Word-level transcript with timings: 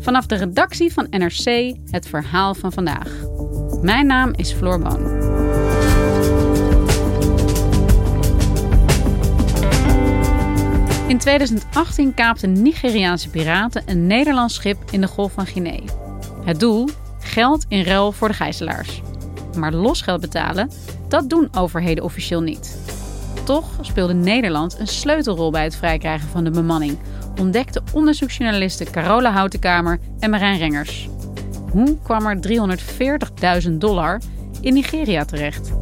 Vanaf 0.00 0.26
de 0.26 0.34
redactie 0.34 0.92
van 0.92 1.06
NRC 1.10 1.76
het 1.90 2.08
verhaal 2.08 2.54
van 2.54 2.72
vandaag. 2.72 3.10
Mijn 3.82 4.06
naam 4.06 4.32
is 4.34 4.52
Floor 4.52 4.78
Boon. 4.78 5.26
In 11.08 11.18
2018 11.18 12.14
kaapten 12.14 12.62
Nigeriaanse 12.62 13.30
piraten 13.30 13.82
een 13.86 14.06
Nederlands 14.06 14.54
schip 14.54 14.78
in 14.90 15.00
de 15.00 15.06
Golf 15.06 15.32
van 15.32 15.46
Guinea. 15.46 15.82
Het 16.44 16.60
doel? 16.60 16.88
Geld 17.18 17.64
in 17.68 17.82
ruil 17.82 18.12
voor 18.12 18.28
de 18.28 18.34
gijzelaars. 18.34 19.02
Maar 19.56 19.72
losgeld 19.72 20.20
betalen, 20.20 20.70
dat 21.08 21.28
doen 21.28 21.48
overheden 21.52 22.04
officieel 22.04 22.40
niet. 22.40 22.77
Toch 23.48 23.78
speelde 23.80 24.14
Nederland 24.14 24.78
een 24.78 24.86
sleutelrol 24.86 25.50
bij 25.50 25.64
het 25.64 25.76
vrijkrijgen 25.76 26.28
van 26.28 26.44
de 26.44 26.50
bemanning, 26.50 26.98
ontdekte 27.40 27.82
onderzoeksjournalisten 27.92 28.90
Carola 28.90 29.30
Houtenkamer 29.32 29.98
en 30.18 30.30
Marijn 30.30 30.58
Rengers. 30.58 31.08
Hoe 31.70 31.98
kwam 32.02 32.26
er 32.26 32.38
340.000 33.68 33.70
dollar 33.72 34.20
in 34.60 34.74
Nigeria 34.74 35.24
terecht? 35.24 35.72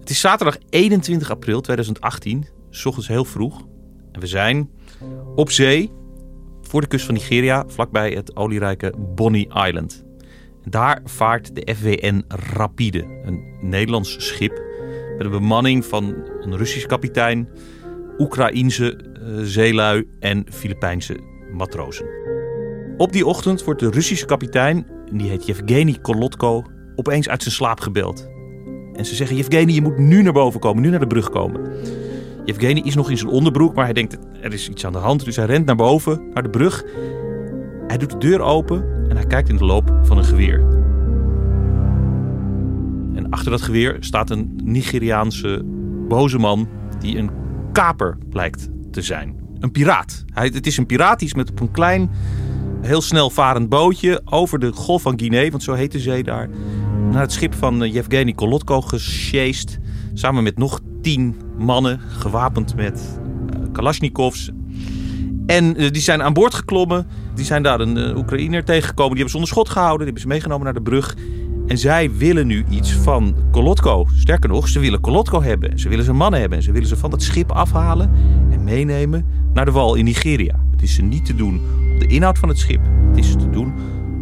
Het 0.00 0.10
is 0.10 0.20
zaterdag 0.20 0.56
21 0.70 1.30
april 1.30 1.60
2018, 1.60 2.57
s 2.70 2.86
ochtends 2.86 3.08
heel 3.08 3.24
vroeg. 3.24 3.66
En 4.12 4.20
we 4.20 4.26
zijn 4.26 4.70
op 5.34 5.50
zee 5.50 5.92
voor 6.62 6.80
de 6.80 6.86
kust 6.86 7.04
van 7.04 7.14
Nigeria, 7.14 7.64
vlakbij 7.66 8.10
het 8.10 8.36
olierijke 8.36 8.94
Bonny 9.14 9.48
Island. 9.66 10.04
Daar 10.64 11.00
vaart 11.04 11.54
de 11.54 11.74
FWN 11.74 12.24
Rapide, 12.28 13.04
een 13.24 13.56
Nederlands 13.60 14.26
schip 14.26 14.62
met 15.16 15.26
een 15.26 15.32
bemanning 15.32 15.84
van 15.84 16.14
een 16.40 16.56
Russisch 16.56 16.86
kapitein, 16.86 17.48
Oekraïense 18.18 18.98
uh, 19.22 19.42
zeelui 19.42 20.08
en 20.20 20.46
Filipijnse 20.50 21.18
matrozen. 21.52 22.06
Op 22.96 23.12
die 23.12 23.26
ochtend 23.26 23.64
wordt 23.64 23.80
de 23.80 23.90
Russische 23.90 24.26
kapitein, 24.26 24.86
die 25.12 25.28
heet 25.28 25.46
Yevgeny 25.46 25.98
Kolotko, 26.02 26.64
opeens 26.96 27.28
uit 27.28 27.42
zijn 27.42 27.54
slaap 27.54 27.80
gebeld. 27.80 28.28
En 28.92 29.04
ze 29.04 29.14
zeggen, 29.14 29.36
Yevgeny, 29.36 29.72
je 29.72 29.82
moet 29.82 29.98
nu 29.98 30.22
naar 30.22 30.32
boven 30.32 30.60
komen, 30.60 30.82
nu 30.82 30.90
naar 30.90 31.00
de 31.00 31.06
brug 31.06 31.30
komen. 31.30 31.70
Yevgeny 32.48 32.80
is 32.80 32.94
nog 32.94 33.10
in 33.10 33.18
zijn 33.18 33.30
onderbroek, 33.30 33.74
maar 33.74 33.84
hij 33.84 33.92
denkt, 33.94 34.18
er 34.42 34.52
is 34.52 34.68
iets 34.68 34.86
aan 34.86 34.92
de 34.92 34.98
hand. 34.98 35.24
Dus 35.24 35.36
hij 35.36 35.44
rent 35.44 35.66
naar 35.66 35.76
boven, 35.76 36.22
naar 36.34 36.42
de 36.42 36.48
brug. 36.48 36.84
Hij 37.86 37.98
doet 37.98 38.10
de 38.10 38.18
deur 38.18 38.40
open 38.40 38.84
en 39.08 39.16
hij 39.16 39.26
kijkt 39.26 39.48
in 39.48 39.56
de 39.56 39.64
loop 39.64 39.98
van 40.02 40.18
een 40.18 40.24
geweer. 40.24 40.58
En 43.14 43.26
achter 43.30 43.50
dat 43.50 43.62
geweer 43.62 43.96
staat 44.00 44.30
een 44.30 44.60
Nigeriaanse 44.64 45.62
boze 46.08 46.38
man 46.38 46.68
die 46.98 47.18
een 47.18 47.30
kaper 47.72 48.18
blijkt 48.30 48.68
te 48.90 49.02
zijn. 49.02 49.36
Een 49.58 49.70
piraat. 49.70 50.24
Hij, 50.32 50.50
het 50.54 50.66
is 50.66 50.76
een 50.76 50.86
piraat, 50.86 51.18
die 51.18 51.28
is 51.28 51.34
met 51.34 51.50
op 51.50 51.60
een 51.60 51.70
klein, 51.70 52.10
heel 52.80 53.00
snel 53.00 53.30
varend 53.30 53.68
bootje 53.68 54.20
over 54.24 54.58
de 54.58 54.72
Golf 54.72 55.02
van 55.02 55.18
Guinea, 55.18 55.50
want 55.50 55.62
zo 55.62 55.72
heet 55.72 55.92
de 55.92 56.00
zee 56.00 56.22
daar, 56.22 56.48
naar 57.10 57.22
het 57.22 57.32
schip 57.32 57.54
van 57.54 57.82
eh, 57.82 57.92
Yevgeny 57.92 58.32
Kolotko 58.32 58.80
gesjeest. 58.80 59.78
Samen 60.14 60.42
met 60.42 60.58
nog 60.58 60.80
tien 61.08 61.36
mannen, 61.58 62.00
gewapend 62.08 62.76
met 62.76 63.20
uh, 63.50 63.72
kalasjnikovs. 63.72 64.50
En 65.46 65.82
uh, 65.82 65.90
die 65.90 66.02
zijn 66.02 66.22
aan 66.22 66.32
boord 66.32 66.54
geklommen. 66.54 67.06
Die 67.34 67.44
zijn 67.44 67.62
daar 67.62 67.80
een 67.80 67.96
uh, 67.96 68.16
Oekraïner 68.16 68.64
tegengekomen. 68.64 69.14
Die 69.14 69.24
hebben 69.24 69.30
ze 69.30 69.36
onder 69.36 69.52
schot 69.52 69.68
gehouden. 69.68 69.98
Die 69.98 70.06
hebben 70.06 70.22
ze 70.22 70.28
meegenomen 70.28 70.64
naar 70.64 70.74
de 70.74 70.82
brug. 70.82 71.16
En 71.66 71.78
zij 71.78 72.10
willen 72.12 72.46
nu 72.46 72.64
iets 72.70 72.92
van 72.92 73.34
Kolotko. 73.50 74.06
Sterker 74.14 74.48
nog, 74.48 74.68
ze 74.68 74.78
willen 74.78 75.00
Kolotko 75.00 75.42
hebben. 75.42 75.78
Ze 75.78 75.88
willen 75.88 76.04
zijn 76.04 76.16
mannen 76.16 76.40
hebben. 76.40 76.58
En 76.58 76.64
ze 76.64 76.72
willen 76.72 76.88
ze 76.88 76.96
van 76.96 77.10
dat 77.10 77.22
schip 77.22 77.52
afhalen 77.52 78.10
en 78.50 78.64
meenemen 78.64 79.26
naar 79.54 79.64
de 79.64 79.70
wal 79.70 79.94
in 79.94 80.04
Nigeria. 80.04 80.64
Het 80.70 80.82
is 80.82 80.94
ze 80.94 81.02
niet 81.02 81.24
te 81.24 81.34
doen 81.34 81.60
om 81.92 81.98
de 81.98 82.06
inhoud 82.06 82.38
van 82.38 82.48
het 82.48 82.58
schip. 82.58 82.80
Het 83.08 83.18
is 83.18 83.32
te 83.32 83.50
doen 83.50 83.74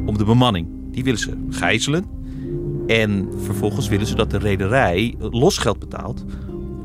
om 0.06 0.18
de 0.18 0.24
bemanning. 0.24 0.68
Die 0.90 1.04
willen 1.04 1.20
ze 1.20 1.46
gijzelen. 1.50 2.04
En 2.86 3.28
vervolgens 3.44 3.88
willen 3.88 4.06
ze 4.06 4.14
dat 4.14 4.30
de 4.30 4.38
rederij 4.38 5.14
losgeld 5.18 5.78
betaalt 5.78 6.24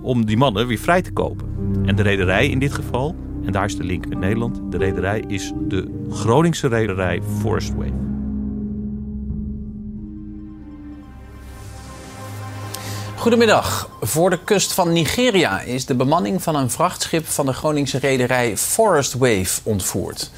om 0.02 0.26
die 0.26 0.38
mannen 0.38 0.68
weer 0.68 0.78
vrij 0.78 1.02
te 1.02 1.12
kopen. 1.12 1.46
En 1.86 1.96
de 1.96 2.02
rederij 2.02 2.48
in 2.48 2.60
dit 2.60 2.74
geval, 2.74 3.16
en 3.46 3.52
daar 3.52 3.66
is 3.66 3.78
de 3.78 3.84
link 3.84 4.08
met 4.08 4.20
Nederland, 4.20 4.62
de 4.72 4.78
rederij 4.78 5.24
is 5.28 5.52
de 5.68 6.06
Groningse 6.10 6.68
rederij 6.68 7.22
Forest 7.40 7.74
Wave. 7.76 8.10
Goedemiddag. 13.16 13.90
Voor 14.02 14.30
de 14.30 14.40
kust 14.44 14.74
van 14.74 14.92
Nigeria 14.92 15.62
is 15.62 15.86
de 15.86 15.96
bemanning 15.96 16.44
van 16.44 16.56
een 16.56 16.70
vrachtschip 16.70 17.26
van 17.26 17.46
de 17.46 17.54
Groningse 17.54 17.98
rederij 17.98 18.58
Forest 18.58 19.14
Wave 19.14 19.60
ontvoerd. 19.64 20.32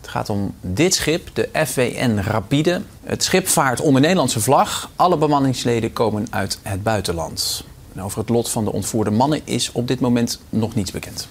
Het 0.00 0.10
gaat 0.10 0.30
om 0.30 0.54
dit 0.60 0.94
schip, 0.94 1.28
de 1.32 1.48
FWN 1.66 2.18
Rapide. 2.18 2.82
Het 3.02 3.22
schip 3.22 3.48
vaart 3.48 3.80
onder 3.80 4.00
Nederlandse 4.00 4.40
vlag. 4.40 4.90
Alle 4.96 5.16
bemanningsleden 5.16 5.92
komen 5.92 6.26
uit 6.30 6.58
het 6.62 6.82
buitenland. 6.82 7.64
En 7.94 8.02
over 8.02 8.18
het 8.18 8.28
lot 8.28 8.50
van 8.50 8.64
de 8.64 8.72
ontvoerde 8.72 9.10
mannen 9.10 9.40
is 9.44 9.72
op 9.72 9.88
dit 9.88 10.00
moment 10.00 10.40
nog 10.48 10.74
niets 10.74 10.90
bekend. 10.90 11.28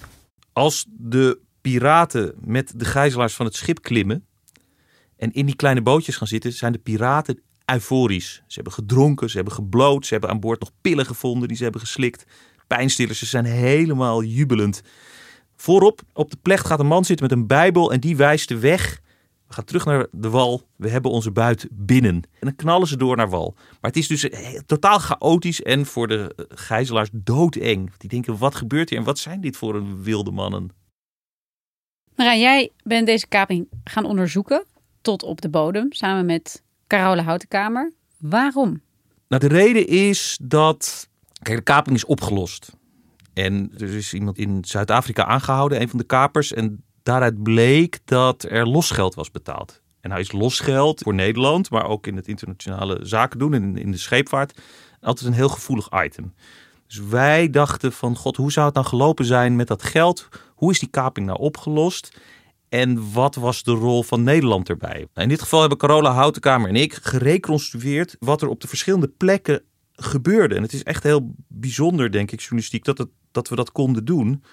Als 0.54 0.86
de 0.90 1.40
piraten 1.62 2.34
met 2.40 2.74
de 2.76 2.86
gijzelaars 2.86 3.34
van 3.34 3.46
het 3.46 3.56
schip 3.56 3.82
klimmen 3.82 4.26
en 5.18 5.32
in 5.32 5.46
die 5.46 5.56
kleine 5.56 5.82
bootjes 5.82 6.16
gaan 6.16 6.28
zitten, 6.28 6.54
zijn 6.54 6.72
de 6.72 6.80
piraten 6.80 7.42
euforisch. 7.66 8.34
Ze 8.48 8.54
hebben 8.54 8.74
gedronken, 8.74 9.30
ze 9.30 9.36
hebben 9.36 9.54
gebloot, 9.54 10.06
ze 10.06 10.12
hebben 10.12 10.30
aan 10.30 10.40
boord 10.40 10.60
nog 10.60 10.72
pillen 10.82 11.06
gevonden 11.06 11.48
die 11.48 11.58
ze 11.58 11.64
hebben 11.64 11.82
geslikt. 11.82 12.26
Pijnstillers, 12.68 13.20
ze 13.20 13.26
zijn 13.26 13.46
helemaal 13.46 14.24
jubelend. 14.24 14.82
Voorop 15.56 16.02
op 16.14 16.32
de 16.32 16.38
plecht 16.42 16.66
gaat 16.66 16.80
een 16.80 16.88
man 16.88 17.06
zitten 17.06 17.28
met 17.28 17.38
een 17.38 17.48
bijbel 17.48 17.92
en 17.92 18.00
die 18.00 18.16
wijst 18.16 18.48
de 18.48 18.60
weg. 18.60 19.01
We 19.52 19.58
gaan 19.58 19.66
terug 19.66 19.86
naar 19.86 20.08
de 20.12 20.30
wal. 20.30 20.62
We 20.76 20.90
hebben 20.90 21.12
onze 21.12 21.32
buit 21.32 21.68
binnen. 21.72 22.16
En 22.16 22.40
dan 22.40 22.56
knallen 22.56 22.88
ze 22.88 22.98
door 22.98 23.16
naar 23.16 23.30
wal. 23.30 23.54
Maar 23.56 23.92
het 23.92 23.98
is 23.98 24.08
dus 24.08 24.30
totaal 24.66 25.00
chaotisch 25.00 25.62
en 25.62 25.86
voor 25.86 26.08
de 26.08 26.48
gijzelaars 26.50 27.10
doodeng. 27.14 27.92
Die 27.98 28.10
denken, 28.10 28.38
wat 28.38 28.56
gebeurt 28.56 28.90
hier 28.90 29.00
en 29.00 29.06
wat 29.06 29.20
zijn 29.20 29.42
dit 29.42 29.58
voor 29.58 29.76
een 29.76 30.04
wilde 30.04 30.32
mannen? 30.32 30.70
Marijn, 32.16 32.40
jij 32.40 32.72
bent 32.84 33.06
deze 33.06 33.28
kaping 33.28 33.68
gaan 33.84 34.06
onderzoeken 34.06 34.66
tot 35.02 35.24
op 35.24 35.42
de 35.42 35.50
bodem 35.50 35.94
samen 35.94 36.26
met 36.26 36.64
Carole 36.88 37.22
Houtenkamer. 37.22 37.92
Waarom? 38.18 38.82
Nou, 39.28 39.48
de 39.48 39.56
reden 39.56 39.88
is 39.88 40.40
dat. 40.42 41.10
Kijk, 41.42 41.58
de 41.58 41.64
kaping 41.64 41.96
is 41.96 42.06
opgelost. 42.06 42.72
En 43.34 43.72
er 43.78 43.96
is 43.96 44.14
iemand 44.14 44.38
in 44.38 44.66
Zuid-Afrika 44.66 45.26
aangehouden, 45.26 45.82
een 45.82 45.90
van 45.90 46.00
de 46.00 46.06
kapers. 46.06 46.54
En 46.54 46.84
daaruit 47.04 47.44
bleek 47.44 48.00
dat 48.06 48.44
er 48.44 48.68
losgeld 48.68 49.16
was 49.16 49.32
betaald. 49.32 49.82
En 50.02 50.12
hij 50.12 50.20
is 50.20 50.32
losgeld 50.32 51.02
voor 51.02 51.14
Nederland, 51.14 51.70
maar 51.70 51.86
ook 51.86 52.08
in 52.08 52.16
het 52.16 52.28
internationale 52.28 53.00
zaken 53.02 53.40
doen 53.40 53.54
en 53.54 53.78
in 53.78 53.92
de 53.92 53.98
scheepvaart. 53.98 54.62
Altijd 55.02 55.28
een 55.28 55.36
heel 55.36 55.50
gevoelig 55.50 55.90
item. 56.04 56.34
Dus 56.88 57.00
wij 57.00 57.50
dachten 57.50 57.92
van, 57.92 58.16
god, 58.16 58.38
hoe 58.38 58.52
zou 58.52 58.66
het 58.66 58.76
dan 58.76 58.86
gelopen 58.86 59.26
zijn 59.26 59.56
met 59.56 59.68
dat 59.68 59.84
geld? 59.84 60.28
Hoe 60.56 60.72
is 60.72 60.80
die 60.80 60.90
kaping 60.90 61.26
nou 61.26 61.40
opgelost? 61.40 62.18
En 62.70 63.12
wat 63.14 63.36
was 63.36 63.64
de 63.64 63.72
rol 63.72 64.04
van 64.04 64.24
Nederland 64.24 64.70
erbij? 64.70 64.98
Nou, 64.98 65.10
in 65.14 65.30
dit 65.30 65.42
geval 65.42 65.60
hebben 65.60 65.78
Carola 65.78 66.12
Houtenkamer 66.12 66.70
en 66.70 66.76
ik 66.76 66.94
gereconstrueerd 66.94 68.16
wat 68.20 68.42
er 68.42 68.48
op 68.48 68.62
de 68.62 68.68
verschillende 68.68 69.08
plekken 69.08 69.64
gebeurde. 69.94 70.56
En 70.56 70.62
het 70.62 70.74
is 70.74 70.84
echt 70.84 71.04
heel 71.04 71.36
bijzonder, 71.48 72.12
denk 72.12 72.32
ik, 72.32 72.40
journalistiek, 72.40 72.84
dat, 72.84 73.08
dat 73.32 73.50
we 73.50 73.56
dat 73.56 73.72
konden 73.72 74.06
doen. 74.06 74.44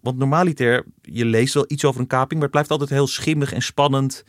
Want 0.00 0.18
normaliter, 0.18 0.84
je 1.02 1.24
leest 1.24 1.54
wel 1.54 1.64
iets 1.68 1.84
over 1.84 2.00
een 2.00 2.06
kaping, 2.06 2.32
maar 2.32 2.42
het 2.42 2.50
blijft 2.50 2.70
altijd 2.70 2.90
heel 2.90 3.06
schimmig 3.06 3.52
en 3.52 3.62
spannend 3.62 4.24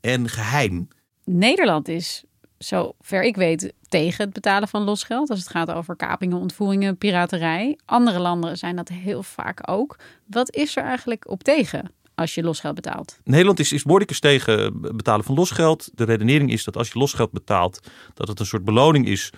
en 0.00 0.28
geheim. 0.28 0.88
Nederland 1.24 1.88
is, 1.88 2.24
zover 2.58 3.22
ik 3.22 3.36
weet, 3.36 3.72
tegen 3.88 4.24
het 4.24 4.32
betalen 4.32 4.68
van 4.68 4.82
losgeld. 4.82 5.30
Als 5.30 5.38
het 5.38 5.48
gaat 5.48 5.70
over 5.70 5.96
kapingen, 5.96 6.38
ontvoeringen, 6.38 6.98
piraterij. 6.98 7.78
Andere 7.84 8.18
landen 8.18 8.58
zijn 8.58 8.76
dat 8.76 8.88
heel 8.88 9.22
vaak 9.22 9.70
ook. 9.70 9.98
Wat 10.26 10.54
is 10.54 10.76
er 10.76 10.82
eigenlijk 10.82 11.30
op 11.30 11.42
tegen? 11.42 11.90
als 12.20 12.34
je 12.34 12.42
losgeld 12.42 12.74
betaalt. 12.74 13.18
Nederland 13.24 13.58
is, 13.58 13.72
is 13.72 14.18
tegen 14.20 14.80
betalen 14.80 15.24
van 15.24 15.34
losgeld. 15.34 15.90
De 15.94 16.04
redenering 16.04 16.52
is 16.52 16.64
dat 16.64 16.76
als 16.76 16.88
je 16.88 16.98
losgeld 16.98 17.30
betaalt, 17.30 17.80
dat 18.14 18.28
het 18.28 18.40
een 18.40 18.46
soort 18.46 18.64
beloning 18.64 19.06
is 19.06 19.30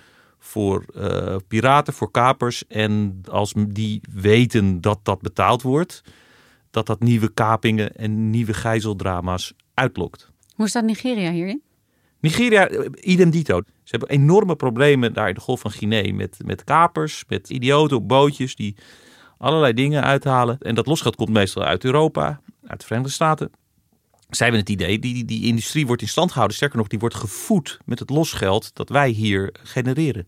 voor 0.45 0.85
uh, 0.95 1.35
piraten, 1.47 1.93
voor 1.93 2.11
kapers. 2.11 2.67
En 2.67 3.21
als 3.29 3.53
die 3.67 4.01
weten 4.13 4.81
dat 4.81 4.99
dat 5.03 5.21
betaald 5.21 5.61
wordt, 5.61 6.01
dat 6.71 6.85
dat 6.85 6.99
nieuwe 6.99 7.33
kapingen 7.33 7.95
en 7.95 8.29
nieuwe 8.29 8.53
gijzeldrama's 8.53 9.53
uitlokt. 9.73 10.31
Hoe 10.55 10.67
staat 10.67 10.83
Nigeria 10.83 11.31
hierin? 11.31 11.61
Nigeria, 12.19 12.67
eh, 12.67 12.89
idem 12.99 13.29
dito. 13.29 13.61
Ze 13.65 13.95
hebben 13.97 14.09
enorme 14.09 14.55
problemen 14.55 15.13
daar 15.13 15.27
in 15.27 15.33
de 15.33 15.41
Golf 15.41 15.59
van 15.59 15.71
Guinea 15.71 16.13
met, 16.13 16.37
met 16.45 16.63
kapers, 16.63 17.23
met 17.27 17.49
idioten 17.49 17.97
op 17.97 18.07
bootjes 18.07 18.55
die 18.55 18.75
allerlei 19.37 19.73
dingen 19.73 20.03
uithalen. 20.03 20.57
En 20.59 20.75
dat 20.75 20.87
losgeld 20.87 21.15
komt 21.15 21.29
meestal 21.29 21.63
uit 21.63 21.83
Europa, 21.83 22.41
uit 22.65 22.79
de 22.79 22.85
Verenigde 22.85 23.13
Staten. 23.13 23.51
Zij 24.29 24.47
hebben 24.47 24.59
het 24.59 24.69
idee, 24.69 24.99
die, 24.99 25.25
die 25.25 25.45
industrie 25.45 25.87
wordt 25.87 26.01
in 26.01 26.07
stand 26.07 26.29
gehouden. 26.29 26.55
Sterker 26.55 26.77
nog, 26.77 26.87
die 26.87 26.99
wordt 26.99 27.15
gevoed 27.15 27.79
met 27.85 27.99
het 27.99 28.09
losgeld 28.09 28.75
dat 28.75 28.89
wij 28.89 29.09
hier 29.09 29.55
genereren. 29.63 30.27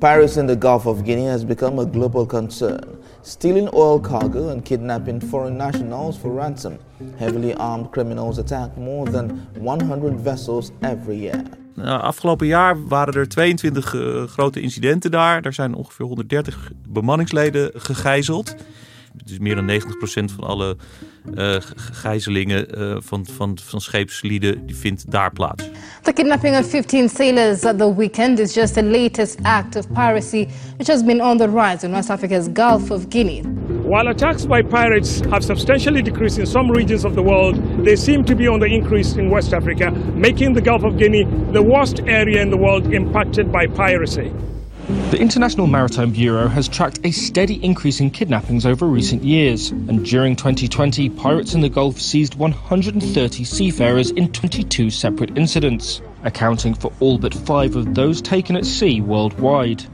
Pirates 0.00 0.36
in 0.36 0.46
the 0.46 0.56
Gulf 0.56 0.86
of 0.86 1.04
Guinea 1.04 1.26
has 1.26 1.44
become 1.44 1.78
a 1.78 1.84
global 1.84 2.26
concern, 2.26 2.80
stealing 3.22 3.68
oil 3.74 4.00
cargo 4.00 4.48
and 4.48 4.64
kidnapping 4.64 5.20
foreign 5.20 5.56
nationals 5.56 6.16
for 6.16 6.30
ransom. 6.30 6.78
Heavily 7.16 7.54
armed 7.54 7.90
criminals 7.90 8.38
attack 8.38 8.76
more 8.76 9.06
than 9.06 9.46
100 9.54 10.20
vessels 10.20 10.72
every 10.80 11.16
year. 11.16 11.42
Nou, 11.74 12.00
afgelopen 12.00 12.46
jaar 12.46 12.88
waren 12.88 13.14
er 13.14 13.28
22 13.28 13.92
uh, 13.94 14.22
grote 14.22 14.60
incidenten 14.60 15.10
daar. 15.10 15.42
Er 15.44 15.52
zijn 15.52 15.74
ongeveer 15.74 16.06
130 16.06 16.70
bemanningsleden 16.88 17.70
gegijzeld. 17.74 18.56
Dus 19.24 19.38
meer 19.38 19.54
dan 19.54 19.70
90% 19.70 19.74
van 20.34 20.44
alle 20.44 20.76
uh, 21.34 21.56
gijzelingen 21.76 22.78
uh, 22.78 22.96
van, 22.98 23.26
van, 23.26 23.58
van 23.62 23.80
scheepslieden 23.80 24.66
die 24.66 24.76
vindt 24.76 25.10
daar 25.10 25.32
plaats. 25.32 25.70
The 26.02 26.12
kidnapping 26.12 26.58
of 26.58 26.70
15 26.70 27.08
sailors 27.08 27.64
at 27.64 27.78
the 27.78 27.96
weekend 27.96 28.38
is 28.38 28.54
just 28.54 28.74
the 28.74 28.82
latest 28.82 29.38
act 29.42 29.76
of 29.76 29.92
piracy 29.92 30.48
which 30.76 30.88
has 30.88 31.04
been 31.04 31.22
on 31.22 31.38
the 31.38 31.48
rise 31.48 31.86
in 31.86 31.92
West 31.92 32.10
Africa's 32.10 32.48
Gulf 32.52 32.90
of 32.90 33.08
Guinea. 33.08 33.42
While 33.84 34.08
attacks 34.08 34.46
by 34.46 34.62
pirates 34.62 35.20
have 35.30 35.44
substantially 35.44 36.02
decreased 36.02 36.38
in 36.38 36.46
some 36.46 36.70
regions 36.70 37.04
of 37.04 37.14
the 37.14 37.22
world, 37.22 37.56
they 37.84 37.96
seem 37.96 38.24
to 38.24 38.34
be 38.34 38.48
on 38.48 38.60
the 38.60 38.66
increase 38.66 39.16
in 39.16 39.28
West 39.28 39.52
Africa, 39.52 39.90
making 40.14 40.54
the 40.54 40.62
Gulf 40.62 40.84
of 40.84 40.96
Guinea 40.96 41.24
the 41.52 41.62
worst 41.62 42.00
area 42.06 42.40
in 42.40 42.50
the 42.50 42.56
world 42.56 42.92
impacted 42.92 43.52
by 43.52 43.66
piracy. 43.66 44.32
The 44.88 45.18
International 45.20 45.68
Maritime 45.68 46.10
Bureau 46.10 46.48
has 46.48 46.66
tracked 46.66 46.98
a 47.04 47.12
steady 47.12 47.62
increase 47.64 48.00
in 48.00 48.10
kidnappings 48.10 48.66
over 48.66 48.86
recent 48.86 49.22
years, 49.22 49.70
and 49.70 50.04
during 50.04 50.34
2020, 50.34 51.08
pirates 51.10 51.54
in 51.54 51.60
the 51.60 51.68
Gulf 51.68 52.00
seized 52.00 52.34
130 52.34 53.44
seafarers 53.44 54.10
in 54.10 54.32
22 54.32 54.90
separate 54.90 55.38
incidents, 55.38 56.02
accounting 56.24 56.74
for 56.74 56.92
all 56.98 57.16
but 57.16 57.32
five 57.32 57.76
of 57.76 57.94
those 57.94 58.20
taken 58.20 58.56
at 58.56 58.66
sea 58.66 59.00
worldwide. 59.00 59.84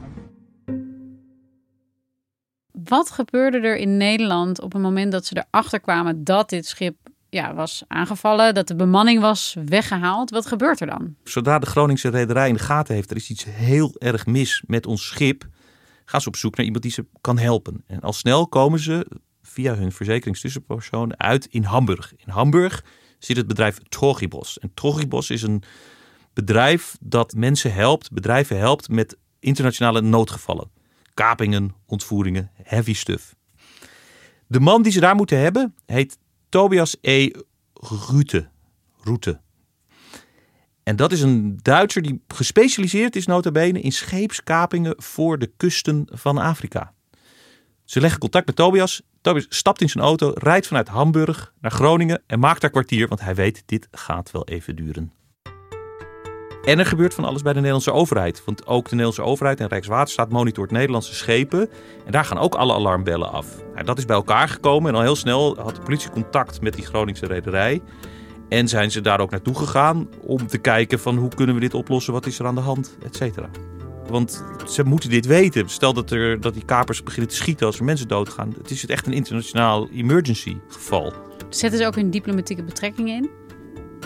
Wat 2.71 3.11
gebeurde 3.11 3.59
er 3.59 3.77
in 3.77 3.97
Nederland 3.97 4.61
op 4.61 4.73
het 4.73 4.81
moment 4.81 5.11
dat 5.11 5.25
ze 5.25 5.45
erachter 5.49 5.79
kwamen 5.79 6.23
dat 6.23 6.49
dit 6.49 6.65
schip 6.65 6.95
ja, 7.29 7.53
was 7.53 7.83
aangevallen, 7.87 8.53
dat 8.53 8.67
de 8.67 8.75
bemanning 8.75 9.21
was 9.21 9.55
weggehaald. 9.65 10.29
Wat 10.29 10.45
gebeurt 10.45 10.81
er 10.81 10.87
dan? 10.87 11.15
Zodra 11.23 11.59
de 11.59 11.65
Groningse 11.65 12.09
rederij 12.09 12.47
in 12.47 12.53
de 12.53 12.59
gaten 12.59 12.95
heeft, 12.95 13.11
er 13.11 13.17
is 13.17 13.29
iets 13.29 13.45
heel 13.47 13.95
erg 13.97 14.25
mis 14.25 14.63
met 14.67 14.85
ons 14.85 15.07
schip, 15.07 15.47
gaan 16.05 16.21
ze 16.21 16.27
op 16.27 16.35
zoek 16.35 16.55
naar 16.55 16.65
iemand 16.65 16.83
die 16.83 16.91
ze 16.91 17.05
kan 17.21 17.37
helpen. 17.37 17.83
En 17.87 17.99
al 17.99 18.13
snel 18.13 18.47
komen 18.47 18.79
ze 18.79 19.07
via 19.41 19.75
hun 19.75 19.91
verzekeringstussenpersoon 19.91 21.19
uit 21.19 21.45
in 21.45 21.63
Hamburg. 21.63 22.13
In 22.15 22.31
Hamburg 22.31 22.83
zit 23.19 23.37
het 23.37 23.47
bedrijf 23.47 23.77
Trogibos. 23.77 24.59
En 24.59 24.71
Trogibos 24.73 25.29
is 25.29 25.41
een 25.41 25.63
bedrijf 26.33 26.97
dat 26.99 27.33
mensen 27.33 27.73
helpt, 27.73 28.11
bedrijven 28.11 28.57
helpt 28.57 28.89
met 28.89 29.17
internationale 29.39 30.01
noodgevallen. 30.01 30.71
Kapingen, 31.13 31.75
ontvoeringen, 31.85 32.51
heavy 32.63 32.93
stuff. 32.93 33.35
De 34.47 34.59
man 34.59 34.81
die 34.81 34.91
ze 34.91 34.99
daar 34.99 35.15
moeten 35.15 35.39
hebben 35.39 35.75
heet 35.85 36.17
Tobias 36.49 36.97
E. 37.01 37.31
Rute. 37.73 38.49
Route. 39.03 39.39
En 40.83 40.95
dat 40.95 41.11
is 41.11 41.21
een 41.21 41.59
Duitser 41.61 42.01
die 42.01 42.21
gespecialiseerd 42.27 43.15
is 43.15 43.25
nota 43.25 43.51
bene 43.51 43.81
in 43.81 43.91
scheepskapingen 43.91 44.93
voor 44.97 45.39
de 45.39 45.51
kusten 45.57 46.07
van 46.11 46.37
Afrika. 46.37 46.93
Ze 47.83 47.99
leggen 47.99 48.19
contact 48.19 48.45
met 48.45 48.55
Tobias. 48.55 49.01
Tobias 49.21 49.45
stapt 49.49 49.81
in 49.81 49.89
zijn 49.89 50.03
auto, 50.03 50.31
rijdt 50.35 50.67
vanuit 50.67 50.87
Hamburg 50.87 51.53
naar 51.59 51.71
Groningen 51.71 52.23
en 52.27 52.39
maakt 52.39 52.61
daar 52.61 52.69
kwartier, 52.69 53.07
want 53.07 53.21
hij 53.21 53.35
weet 53.35 53.63
dit 53.65 53.87
gaat 53.91 54.31
wel 54.31 54.45
even 54.47 54.75
duren. 54.75 55.13
En 56.65 56.79
er 56.79 56.85
gebeurt 56.85 57.13
van 57.13 57.23
alles 57.23 57.41
bij 57.41 57.51
de 57.51 57.57
Nederlandse 57.57 57.91
overheid. 57.91 58.41
Want 58.45 58.67
ook 58.67 58.83
de 58.83 58.89
Nederlandse 58.89 59.23
overheid 59.23 59.59
en 59.59 59.67
Rijkswaterstaat 59.67 60.31
monitort 60.31 60.71
Nederlandse 60.71 61.15
schepen. 61.15 61.69
En 62.05 62.11
daar 62.11 62.25
gaan 62.25 62.37
ook 62.37 62.55
alle 62.55 62.73
alarmbellen 62.73 63.31
af. 63.31 63.47
Nou, 63.73 63.85
dat 63.85 63.97
is 63.97 64.05
bij 64.05 64.15
elkaar 64.15 64.49
gekomen 64.49 64.89
en 64.89 64.95
al 64.95 65.01
heel 65.01 65.15
snel 65.15 65.57
had 65.57 65.75
de 65.75 65.81
politie 65.81 66.09
contact 66.09 66.61
met 66.61 66.73
die 66.73 66.85
Groningse 66.85 67.25
rederij. 67.25 67.81
En 68.49 68.67
zijn 68.67 68.91
ze 68.91 69.01
daar 69.01 69.19
ook 69.19 69.31
naartoe 69.31 69.55
gegaan 69.55 70.09
om 70.21 70.47
te 70.47 70.57
kijken 70.57 70.99
van 70.99 71.17
hoe 71.17 71.29
kunnen 71.35 71.55
we 71.55 71.61
dit 71.61 71.73
oplossen, 71.73 72.13
wat 72.13 72.25
is 72.25 72.39
er 72.39 72.45
aan 72.45 72.55
de 72.55 72.61
hand, 72.61 72.97
et 73.03 73.15
cetera. 73.15 73.49
Want 74.07 74.43
ze 74.67 74.83
moeten 74.83 75.09
dit 75.09 75.25
weten. 75.25 75.69
Stel 75.69 75.93
dat, 75.93 76.11
er, 76.11 76.41
dat 76.41 76.53
die 76.53 76.65
kapers 76.65 77.03
beginnen 77.03 77.29
te 77.29 77.35
schieten 77.35 77.65
als 77.65 77.77
er 77.77 77.83
mensen 77.83 78.07
doodgaan. 78.07 78.53
Het 78.57 78.71
is 78.71 78.85
echt 78.85 79.07
een 79.07 79.13
internationaal 79.13 79.89
emergency 79.89 80.57
geval. 80.67 81.13
Zetten 81.49 81.79
ze 81.79 81.85
ook 81.85 81.95
hun 81.95 82.11
diplomatieke 82.11 82.63
betrekkingen 82.63 83.15
in? 83.15 83.29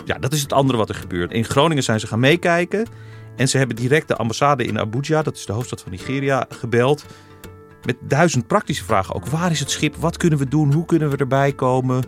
Ja, 0.04 0.18
dat 0.18 0.32
is 0.32 0.42
het 0.42 0.52
andere 0.52 0.78
wat 0.78 0.88
er 0.88 0.94
gebeurt. 0.94 1.32
In 1.32 1.44
Groningen 1.44 1.82
zijn 1.82 2.00
ze 2.00 2.06
gaan 2.06 2.20
meekijken. 2.20 2.86
En 3.36 3.48
ze 3.48 3.58
hebben 3.58 3.76
direct 3.76 4.08
de 4.08 4.16
ambassade 4.16 4.64
in 4.64 4.78
Abuja, 4.78 5.22
dat 5.22 5.36
is 5.36 5.46
de 5.46 5.52
hoofdstad 5.52 5.80
van 5.80 5.90
Nigeria, 5.90 6.46
gebeld. 6.48 7.04
Met 7.84 7.96
duizend 8.00 8.46
praktische 8.46 8.84
vragen 8.84 9.14
ook. 9.14 9.26
Waar 9.26 9.50
is 9.50 9.60
het 9.60 9.70
schip? 9.70 9.96
Wat 9.96 10.16
kunnen 10.16 10.38
we 10.38 10.48
doen? 10.48 10.72
Hoe 10.72 10.84
kunnen 10.84 11.10
we 11.10 11.16
erbij 11.16 11.52
komen? 11.52 12.04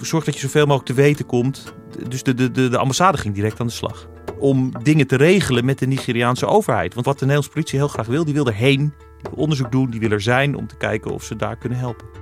Zorg 0.00 0.24
dat 0.24 0.34
je 0.34 0.40
zoveel 0.40 0.66
mogelijk 0.66 0.86
te 0.88 0.94
weten 0.94 1.26
komt. 1.26 1.74
Dus 2.08 2.22
de, 2.22 2.34
de, 2.34 2.50
de, 2.50 2.68
de 2.68 2.78
ambassade 2.78 3.18
ging 3.18 3.34
direct 3.34 3.60
aan 3.60 3.66
de 3.66 3.72
slag. 3.72 4.08
Om 4.38 4.72
dingen 4.82 5.06
te 5.06 5.16
regelen 5.16 5.64
met 5.64 5.78
de 5.78 5.86
Nigeriaanse 5.86 6.46
overheid. 6.46 6.94
Want 6.94 7.06
wat 7.06 7.14
de 7.18 7.26
Nederlandse 7.26 7.52
politie 7.52 7.78
heel 7.78 7.88
graag 7.88 8.06
wil, 8.06 8.24
die 8.24 8.34
wil 8.34 8.46
erheen. 8.46 8.78
Die 8.78 9.30
wil 9.30 9.42
onderzoek 9.42 9.72
doen, 9.72 9.90
die 9.90 10.00
wil 10.00 10.10
er 10.10 10.20
zijn 10.20 10.56
om 10.56 10.66
te 10.66 10.76
kijken 10.76 11.10
of 11.10 11.24
ze 11.24 11.36
daar 11.36 11.56
kunnen 11.56 11.78
helpen. 11.78 12.21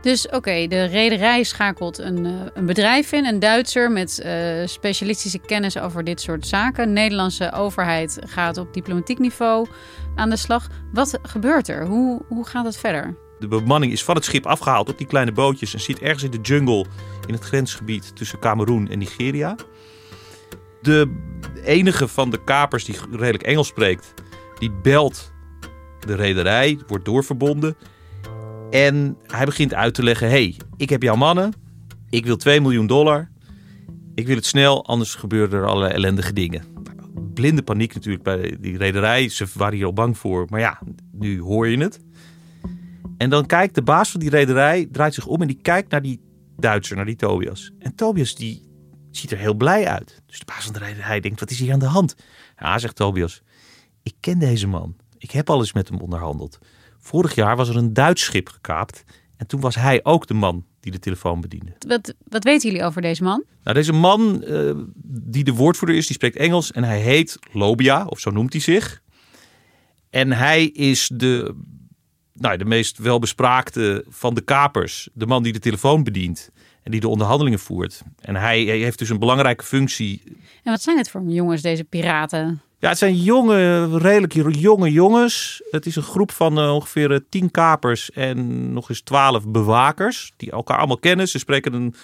Dus 0.00 0.28
oké, 0.28 0.66
de 0.66 0.84
rederij 0.84 1.42
schakelt 1.42 1.98
een, 1.98 2.24
uh, 2.24 2.32
een 2.54 2.66
bedrijf 2.66 3.12
in, 3.12 3.26
een 3.26 3.38
Duitser 3.38 3.90
met 3.90 4.22
uh, 4.24 4.66
specialistische 4.66 5.38
kennis 5.38 5.78
over 5.78 6.04
dit 6.04 6.20
soort 6.20 6.46
zaken. 6.46 6.86
De 6.86 6.92
Nederlandse 6.92 7.52
overheid 7.52 8.18
gaat 8.26 8.56
op 8.56 8.74
diplomatiek 8.74 9.18
niveau 9.18 9.66
aan 10.14 10.30
de 10.30 10.36
slag. 10.36 10.68
Wat 10.92 11.18
gebeurt 11.22 11.68
er? 11.68 11.86
Hoe, 11.86 12.22
hoe 12.28 12.46
gaat 12.46 12.64
het 12.64 12.76
verder? 12.76 13.16
De 13.38 13.48
bemanning 13.48 13.92
is 13.92 14.04
van 14.04 14.14
het 14.14 14.24
schip 14.24 14.46
afgehaald 14.46 14.88
op 14.88 14.98
die 14.98 15.06
kleine 15.06 15.32
bootjes 15.32 15.74
en 15.74 15.80
zit 15.80 16.00
ergens 16.00 16.22
in 16.22 16.30
de 16.30 16.40
jungle 16.40 16.86
in 17.26 17.34
het 17.34 17.44
grensgebied 17.44 18.16
tussen 18.16 18.38
Cameroen 18.38 18.88
en 18.88 18.98
Nigeria. 18.98 19.56
De 20.82 21.16
enige 21.64 22.08
van 22.08 22.30
de 22.30 22.44
kapers 22.44 22.84
die 22.84 22.96
redelijk 23.10 23.42
Engels 23.42 23.66
spreekt, 23.66 24.14
die 24.58 24.70
belt 24.70 25.32
de 26.06 26.14
rederij, 26.14 26.78
wordt 26.86 27.04
doorverbonden. 27.04 27.76
En 28.70 29.16
hij 29.26 29.44
begint 29.44 29.74
uit 29.74 29.94
te 29.94 30.02
leggen: 30.02 30.28
hey, 30.28 30.56
ik 30.76 30.90
heb 30.90 31.02
jouw 31.02 31.16
mannen. 31.16 31.52
Ik 32.08 32.26
wil 32.26 32.36
2 32.36 32.60
miljoen 32.60 32.86
dollar. 32.86 33.30
Ik 34.14 34.26
wil 34.26 34.36
het 34.36 34.46
snel, 34.46 34.86
anders 34.86 35.14
gebeuren 35.14 35.58
er 35.58 35.66
allerlei 35.66 35.92
ellendige 35.92 36.32
dingen. 36.32 36.64
Blinde 37.34 37.62
paniek 37.62 37.94
natuurlijk 37.94 38.24
bij 38.24 38.56
die 38.60 38.76
rederij. 38.76 39.28
Ze 39.28 39.46
waren 39.54 39.76
hier 39.76 39.86
al 39.86 39.92
bang 39.92 40.18
voor. 40.18 40.46
Maar 40.48 40.60
ja, 40.60 40.80
nu 41.12 41.40
hoor 41.40 41.68
je 41.68 41.78
het. 41.78 42.00
En 43.16 43.30
dan 43.30 43.46
kijkt 43.46 43.74
de 43.74 43.82
baas 43.82 44.10
van 44.10 44.20
die 44.20 44.30
rederij, 44.30 44.88
draait 44.92 45.14
zich 45.14 45.26
om 45.26 45.40
en 45.40 45.46
die 45.46 45.60
kijkt 45.62 45.90
naar 45.90 46.02
die 46.02 46.20
Duitser, 46.56 46.96
naar 46.96 47.04
die 47.04 47.16
Tobias. 47.16 47.70
En 47.78 47.94
Tobias 47.94 48.34
die 48.34 48.62
ziet 49.10 49.30
er 49.30 49.38
heel 49.38 49.54
blij 49.54 49.86
uit. 49.86 50.22
Dus 50.26 50.38
de 50.38 50.44
baas 50.44 50.64
van 50.64 50.72
de 50.72 50.78
rederij 50.78 51.20
denkt, 51.20 51.40
wat 51.40 51.50
is 51.50 51.58
hier 51.58 51.72
aan 51.72 51.78
de 51.78 51.86
hand? 51.86 52.14
Ja, 52.58 52.78
zegt 52.78 52.96
Tobias, 52.96 53.42
ik 54.02 54.14
ken 54.20 54.38
deze 54.38 54.66
man. 54.66 54.96
Ik 55.18 55.30
heb 55.30 55.50
al 55.50 55.58
eens 55.58 55.72
met 55.72 55.88
hem 55.88 55.98
onderhandeld. 55.98 56.58
Vorig 57.00 57.34
jaar 57.34 57.56
was 57.56 57.68
er 57.68 57.76
een 57.76 57.92
Duits 57.92 58.24
schip 58.24 58.48
gekaapt 58.48 59.04
En 59.36 59.46
toen 59.46 59.60
was 59.60 59.74
hij 59.74 60.00
ook 60.04 60.26
de 60.26 60.34
man 60.34 60.64
die 60.80 60.92
de 60.92 60.98
telefoon 60.98 61.40
bediende. 61.40 61.72
Wat, 61.86 62.14
wat 62.28 62.44
weten 62.44 62.70
jullie 62.70 62.84
over 62.84 63.02
deze 63.02 63.22
man? 63.22 63.44
Nou, 63.62 63.76
deze 63.76 63.92
man 63.92 64.44
uh, 64.46 64.74
die 65.04 65.44
de 65.44 65.52
woordvoerder 65.52 65.96
is, 65.96 66.06
die 66.06 66.16
spreekt 66.16 66.36
Engels 66.36 66.72
en 66.72 66.84
hij 66.84 67.00
heet 67.00 67.38
Lobia, 67.52 68.06
of 68.06 68.18
zo 68.18 68.30
noemt 68.30 68.52
hij 68.52 68.62
zich. 68.62 69.02
En 70.10 70.32
hij 70.32 70.64
is 70.64 71.10
de, 71.14 71.54
nou, 72.34 72.56
de 72.56 72.64
meest 72.64 72.98
welbespraakte 72.98 74.04
van 74.08 74.34
de 74.34 74.40
kapers. 74.40 75.08
De 75.12 75.26
man 75.26 75.42
die 75.42 75.52
de 75.52 75.58
telefoon 75.58 76.04
bedient 76.04 76.50
en 76.82 76.90
die 76.90 77.00
de 77.00 77.08
onderhandelingen 77.08 77.58
voert. 77.58 78.02
En 78.20 78.36
hij, 78.36 78.64
hij 78.64 78.78
heeft 78.78 78.98
dus 78.98 79.08
een 79.08 79.18
belangrijke 79.18 79.64
functie. 79.64 80.22
En 80.62 80.72
wat 80.72 80.82
zijn 80.82 80.96
het 80.96 81.10
voor 81.10 81.22
jongens, 81.22 81.62
deze 81.62 81.84
piraten? 81.84 82.60
Ja, 82.80 82.88
het 82.88 82.98
zijn 82.98 83.16
jonge, 83.16 83.98
redelijk 83.98 84.56
jonge 84.56 84.92
jongens. 84.92 85.62
Het 85.70 85.86
is 85.86 85.96
een 85.96 86.02
groep 86.02 86.32
van 86.32 86.58
uh, 86.58 86.74
ongeveer 86.74 87.10
uh, 87.10 87.18
tien 87.28 87.50
kapers 87.50 88.10
en 88.10 88.72
nog 88.72 88.88
eens 88.88 89.00
twaalf 89.00 89.48
bewakers. 89.48 90.32
Die 90.36 90.50
elkaar 90.50 90.78
allemaal 90.78 90.98
kennen. 90.98 91.28
Ze 91.28 91.38
spreken 91.38 91.72
een 91.72 91.94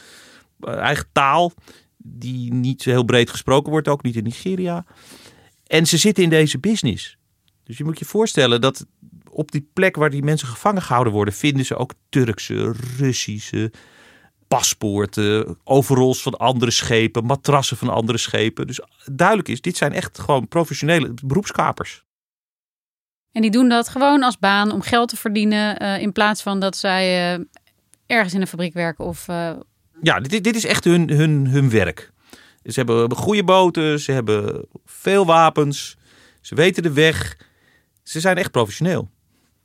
uh, 0.61 0.75
eigen 0.75 1.07
taal 1.13 1.53
die 1.97 2.53
niet 2.53 2.85
heel 2.85 3.05
breed 3.05 3.31
gesproken 3.31 3.71
wordt, 3.71 3.89
ook 3.89 4.03
niet 4.03 4.17
in 4.17 4.25
Nigeria. 4.25 4.85
En 5.67 5.87
ze 5.87 5.97
zitten 5.97 6.25
in 6.25 6.31
deze 6.31 6.59
business. 6.59 7.17
Dus 7.65 7.79
je 7.79 7.85
moet 7.85 7.99
je 7.99 8.05
voorstellen 8.05 8.61
dat 8.61 8.87
op 9.31 9.53
die 9.53 9.69
plek 9.73 9.97
waar 9.97 10.11
die 10.11 10.23
mensen 10.23 10.49
gevangen 10.49 10.83
gehouden 10.83 11.13
worden, 11.13 11.35
vinden 11.35 11.67
ze 11.67 11.77
ook 11.77 11.93
Turkse, 12.09 12.75
Russische 12.99 13.73
paspoorten, 14.49 15.59
overrols 15.65 16.23
van 16.23 16.37
andere 16.37 16.71
schepen, 16.71 17.25
matrassen 17.25 17.77
van 17.77 17.89
andere 17.89 18.19
schepen. 18.19 18.67
Dus 18.67 18.81
duidelijk 19.13 19.49
is, 19.49 19.61
dit 19.61 19.77
zijn 19.77 19.93
echt 19.93 20.19
gewoon 20.19 20.49
professionele 20.49 21.15
beroepskapers. 21.25 22.05
En 23.33 23.43
die 23.43 23.51
doen 23.51 23.69
dat 23.69 23.89
gewoon 23.89 24.23
als 24.23 24.39
baan 24.39 24.73
om 24.73 24.81
geld 24.81 25.09
te 25.09 25.17
verdienen, 25.17 25.83
uh, 25.83 26.01
in 26.01 26.13
plaats 26.13 26.43
van 26.43 26.61
dat 26.61 26.77
zij 26.77 27.35
uh, 27.39 27.45
ergens 28.07 28.35
in 28.35 28.41
een 28.41 28.47
fabriek 28.47 28.75
werken 28.75 29.05
of. 29.05 29.29
Uh... 29.29 29.51
Ja, 30.03 30.21
dit, 30.21 30.45
dit 30.45 30.57
is 30.57 30.65
echt 30.65 30.85
hun, 30.85 31.11
hun, 31.11 31.47
hun 31.47 31.71
werk. 31.71 32.13
Ze 32.63 32.73
hebben 32.73 33.17
goede 33.17 33.45
boten, 33.45 34.01
ze 34.01 34.13
hebben 34.13 34.67
veel 34.85 35.27
wapens, 35.27 35.97
ze 36.41 36.55
weten 36.55 36.83
de 36.83 36.93
weg. 36.93 37.37
Ze 38.03 38.21
zijn 38.21 38.37
echt 38.37 38.51
professioneel. 38.51 39.11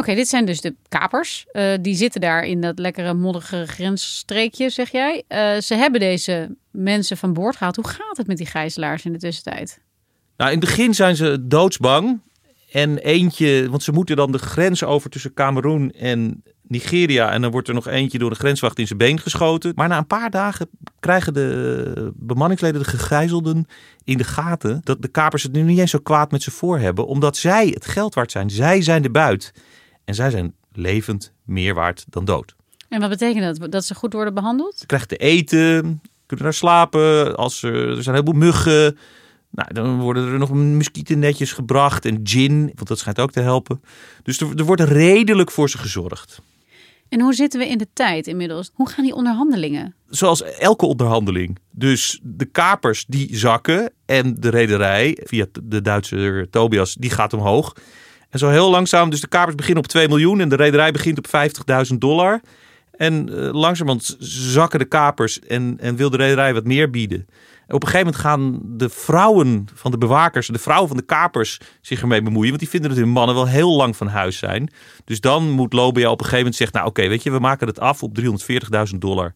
Oké, 0.02 0.16
dit 0.16 0.28
zijn 0.28 0.46
dus 0.46 0.62
de 0.62 0.76
kapers. 0.88 1.46
Uh, 1.54 1.74
die 1.82 1.96
zitten 1.96 2.22
daar 2.22 2.44
in 2.44 2.62
dat 2.62 2.80
lekkere 2.80 3.14
modderige 3.14 3.68
grensstreekje, 3.68 4.70
zeg 4.70 4.92
jij. 4.92 5.24
Uh, 5.30 5.62
ze 5.62 5.76
hebben 5.76 6.00
deze 6.00 6.56
mensen 6.72 7.18
van 7.18 7.34
boord 7.34 7.56
gehaald. 7.56 7.76
Hoe 7.76 7.88
gaat 7.88 8.18
het 8.18 8.28
met 8.28 8.38
die 8.38 8.46
gijzelaars 8.46 9.06
in 9.06 9.12
de 9.12 9.20
tussentijd? 9.20 9.80
Nou, 10.38 10.52
in 10.52 10.60
het 10.60 10.68
begin 10.68 10.94
zijn 10.94 11.16
ze 11.16 11.48
doodsbang. 11.48 12.22
En 12.72 12.98
eentje, 12.98 13.70
want 13.70 13.84
ze 13.84 13.92
moeten 13.92 14.16
dan 14.16 14.32
de 14.32 14.38
grens 14.38 14.84
over 14.84 15.10
tussen 15.10 15.34
Cameroen 15.34 15.92
en 15.92 16.44
Nigeria. 16.62 17.32
En 17.32 17.42
dan 17.42 17.52
wordt 17.52 17.68
er 17.68 17.74
nog 17.74 17.88
eentje 17.88 18.18
door 18.18 18.30
de 18.30 18.36
grenswacht 18.36 18.80
in 18.80 18.88
zijn 18.88 19.00
been 19.00 19.20
geschoten. 19.20 19.72
Maar 19.76 19.88
na 19.88 19.98
een 19.98 20.08
paar 20.08 20.30
dagen 20.30 20.70
krijgen 21.00 21.34
de 21.34 22.12
bemanningsleden, 22.16 22.82
de 22.82 22.88
gegijzelden, 22.88 23.66
in 24.04 24.18
de 24.18 24.24
gaten 24.24 24.82
dat 24.84 25.02
de 25.02 25.08
kapers 25.08 25.44
het 25.44 25.52
nu 25.52 25.62
niet 25.62 25.80
eens 25.80 25.92
zo 25.92 26.00
kwaad 26.00 26.32
met 26.32 26.42
ze 26.42 26.52
voor 26.52 26.80
hebben. 26.80 27.08
Omdat 27.08 27.38
zij 27.38 27.68
het 27.68 27.86
geld 27.86 28.14
waard 28.14 28.32
zijn. 28.32 28.50
Zij 28.50 28.82
zijn 28.82 29.02
de 29.02 29.12
buit. 29.12 29.54
En 30.12 30.18
zij 30.18 30.30
zijn 30.30 30.54
levend 30.74 31.34
meer 31.44 31.74
waard 31.74 32.06
dan 32.10 32.26
dood. 32.26 32.56
En 32.90 33.00
wat 33.00 33.10
betekent 33.10 33.60
dat? 33.60 33.72
Dat 33.72 33.86
ze 33.86 33.96
goed 33.96 34.14
worden 34.14 34.34
behandeld? 34.34 34.78
Ze 34.78 34.86
krijgen 34.86 35.08
te 35.08 35.18
eten, 35.18 36.02
kunnen 36.26 36.46
daar 36.46 36.54
slapen. 36.54 37.38
Als 37.38 37.64
er, 37.64 37.74
er 37.74 38.04
zijn 38.04 38.16
een 38.16 38.24
heleboel 38.24 38.48
muggen. 38.48 38.98
Nou, 39.50 39.74
dan 39.74 40.00
worden 40.00 40.32
er 40.32 40.40
nog 40.40 40.52
muskietennetjes 40.54 41.52
gebracht 41.52 42.06
en 42.06 42.20
gin, 42.24 42.62
want 42.76 42.88
dat 42.88 43.00
schijnt 43.00 43.20
ook 43.20 43.32
te 43.32 43.40
helpen. 43.40 43.82
Dus 44.24 44.40
er, 44.40 44.48
er 44.56 44.66
wordt 44.66 44.82
redelijk 44.82 45.52
voor 45.52 45.70
ze 45.70 45.78
gezorgd. 45.78 46.42
En 47.10 47.22
hoe 47.22 47.34
zitten 47.34 47.60
we 47.60 47.68
in 47.68 47.78
de 47.78 47.88
tijd 47.94 48.28
inmiddels? 48.28 48.72
Hoe 48.74 48.90
gaan 48.90 49.04
die 49.04 49.16
onderhandelingen? 49.16 49.96
Zoals 50.10 50.44
elke 50.44 50.86
onderhandeling. 50.86 51.58
Dus 51.70 52.20
de 52.24 52.46
kapers 52.46 53.06
die 53.08 53.38
zakken 53.38 53.92
en 54.06 54.36
de 54.40 54.50
rederij 54.50 55.18
via 55.24 55.46
de 55.64 55.82
Duitse 55.82 56.48
Tobias 56.50 56.96
die 56.96 57.10
gaat 57.10 57.34
omhoog. 57.34 57.74
En 58.32 58.40
zo 58.40 58.50
heel 58.50 58.70
langzaam, 58.70 59.10
dus 59.10 59.22
de 59.22 59.28
kapers 59.28 59.56
beginnen 59.56 59.84
op 59.84 59.90
2 59.90 60.08
miljoen 60.08 60.40
en 60.40 60.50
de 60.50 60.56
rederij 60.56 60.92
begint 60.92 61.18
op 61.18 61.28
50.000 61.92 61.98
dollar. 61.98 62.42
En 62.92 63.30
uh, 63.30 63.54
langzamerhand 63.54 64.16
zakken 64.20 64.80
de 64.80 64.86
kapers 64.86 65.40
en, 65.40 65.78
en 65.80 65.96
wil 65.96 66.10
de 66.10 66.18
rederij 66.18 66.54
wat 66.54 66.66
meer 66.66 66.90
bieden. 66.90 67.26
En 67.68 67.76
op 67.76 67.84
een 67.84 67.90
gegeven 67.90 68.06
moment 68.06 68.24
gaan 68.24 68.60
de 68.78 68.90
vrouwen 68.90 69.66
van 69.74 69.92
de 69.92 69.98
bewakers, 69.98 70.48
de 70.48 70.60
vrouwen 70.60 70.88
van 70.88 70.98
de 70.98 71.04
kapers 71.04 71.60
zich 71.82 72.02
ermee 72.02 72.22
bemoeien. 72.22 72.50
Want 72.50 72.60
die 72.60 72.70
vinden 72.70 72.90
dat 72.90 73.00
hun 73.00 73.10
mannen 73.10 73.36
wel 73.36 73.48
heel 73.48 73.76
lang 73.76 73.96
van 73.96 74.08
huis 74.08 74.38
zijn. 74.38 74.72
Dus 75.06 75.20
dan 75.20 75.50
moet 75.50 75.74
Lobia 75.74 76.06
op 76.06 76.12
een 76.12 76.26
gegeven 76.26 76.38
moment 76.38 76.56
zeggen, 76.56 76.78
nou 76.78 76.90
oké, 76.90 77.08
weet 77.08 77.24
je, 77.24 77.32
we 77.32 77.40
maken 77.40 77.68
het 77.68 77.80
af 77.80 78.04
op 78.04 78.20
340.000 78.94 78.98
dollar. 78.98 79.34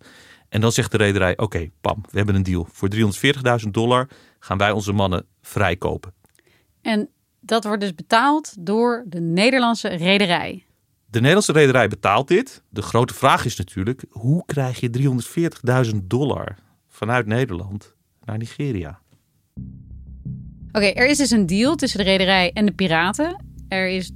En 0.50 0.62
dan 0.62 0.72
zegt 0.72 0.92
de 0.92 0.98
rederij, 0.98 1.38
oké, 1.38 1.70
pam, 1.82 2.04
we 2.12 2.18
hebben 2.18 2.36
een 2.36 2.44
deal. 2.44 2.68
Voor 2.72 2.90
340.000 3.66 3.70
dollar 3.72 4.08
gaan 4.40 4.58
wij 4.58 4.72
onze 4.72 4.92
mannen 4.92 5.26
vrijkopen. 5.42 6.14
En 6.82 7.10
dat 7.46 7.64
wordt 7.64 7.82
dus 7.82 7.96
betaald 7.96 8.56
door 8.60 9.04
de 9.08 9.20
Nederlandse 9.20 9.88
rederij. 9.88 10.66
De 11.06 11.20
Nederlandse 11.20 11.52
rederij 11.52 11.88
betaalt 11.88 12.28
dit. 12.28 12.64
De 12.70 12.82
grote 12.82 13.14
vraag 13.14 13.46
is 13.46 13.56
natuurlijk: 13.56 14.06
hoe 14.10 14.44
krijg 14.46 14.80
je 14.80 15.16
340.000 15.92 15.96
dollar 16.04 16.56
vanuit 16.88 17.26
Nederland 17.26 17.96
naar 18.24 18.38
Nigeria? 18.38 19.00
Oké, 20.72 20.86
er 20.86 21.08
is 21.08 21.18
dus 21.18 21.32
een 21.32 21.46
deal 21.46 21.76
tussen 21.76 22.00
de 22.00 22.06
rederij 22.06 22.52
en 22.54 22.66
de 22.66 22.72
piraten. 22.72 23.44
Er 23.68 23.88
is 23.88 24.12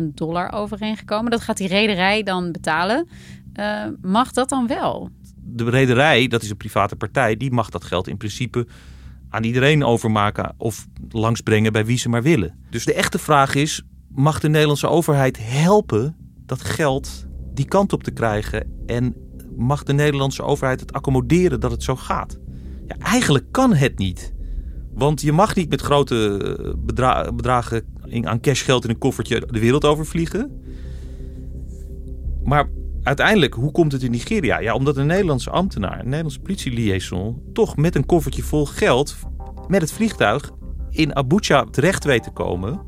340.000 0.00 0.04
dollar 0.14 0.52
overeengekomen. 0.52 1.30
Dat 1.30 1.40
gaat 1.40 1.56
die 1.56 1.68
rederij 1.68 2.22
dan 2.22 2.52
betalen. 2.52 3.08
Uh, 3.60 3.84
mag 4.00 4.32
dat 4.32 4.48
dan 4.48 4.66
wel? 4.66 5.10
De 5.34 5.70
rederij, 5.70 6.26
dat 6.26 6.42
is 6.42 6.50
een 6.50 6.56
private 6.56 6.96
partij, 6.96 7.36
die 7.36 7.50
mag 7.50 7.70
dat 7.70 7.84
geld 7.84 8.08
in 8.08 8.16
principe 8.16 8.66
aan 9.28 9.44
iedereen 9.44 9.84
overmaken 9.84 10.54
of 10.56 10.86
langsbrengen 11.08 11.72
bij 11.72 11.84
wie 11.84 11.98
ze 11.98 12.08
maar 12.08 12.22
willen. 12.22 12.58
Dus 12.70 12.84
de 12.84 12.94
echte 12.94 13.18
vraag 13.18 13.54
is: 13.54 13.82
mag 14.08 14.40
de 14.40 14.48
Nederlandse 14.48 14.88
overheid 14.88 15.38
helpen 15.40 16.16
dat 16.46 16.62
geld 16.62 17.26
die 17.54 17.64
kant 17.64 17.92
op 17.92 18.02
te 18.02 18.10
krijgen? 18.10 18.72
En 18.86 19.14
mag 19.56 19.82
de 19.82 19.92
Nederlandse 19.92 20.42
overheid 20.42 20.80
het 20.80 20.92
accommoderen 20.92 21.60
dat 21.60 21.70
het 21.70 21.82
zo 21.82 21.96
gaat? 21.96 22.38
Ja, 22.86 22.96
eigenlijk 22.98 23.44
kan 23.50 23.74
het 23.74 23.98
niet. 23.98 24.34
Want 24.94 25.20
je 25.20 25.32
mag 25.32 25.54
niet 25.54 25.68
met 25.68 25.80
grote 25.80 26.38
eh, 26.58 26.72
bedra 26.78 27.32
bedragen 27.32 27.84
aan 28.22 28.40
cashgeld 28.40 28.84
in 28.84 28.90
een 28.90 28.98
koffertje 28.98 29.46
de 29.50 29.60
wereld 29.60 29.84
overvliegen. 29.84 30.60
Maar 32.44 32.68
uiteindelijk, 33.06 33.54
hoe 33.54 33.70
komt 33.70 33.92
het 33.92 34.02
in 34.02 34.10
Nigeria? 34.10 34.58
Ja, 34.58 34.74
omdat 34.74 34.96
een 34.96 35.06
Nederlandse 35.06 35.50
ambtenaar, 35.50 35.98
een 35.98 36.04
Nederlandse 36.04 36.40
politieliaison, 36.40 37.42
toch 37.52 37.76
met 37.76 37.94
een 37.94 38.06
koffertje 38.06 38.42
vol 38.42 38.66
geld 38.66 39.16
met 39.68 39.80
het 39.80 39.92
vliegtuig 39.92 40.50
in 40.90 41.16
Abuja 41.16 41.64
terecht 41.70 42.04
weet 42.04 42.22
te 42.22 42.30
komen. 42.30 42.80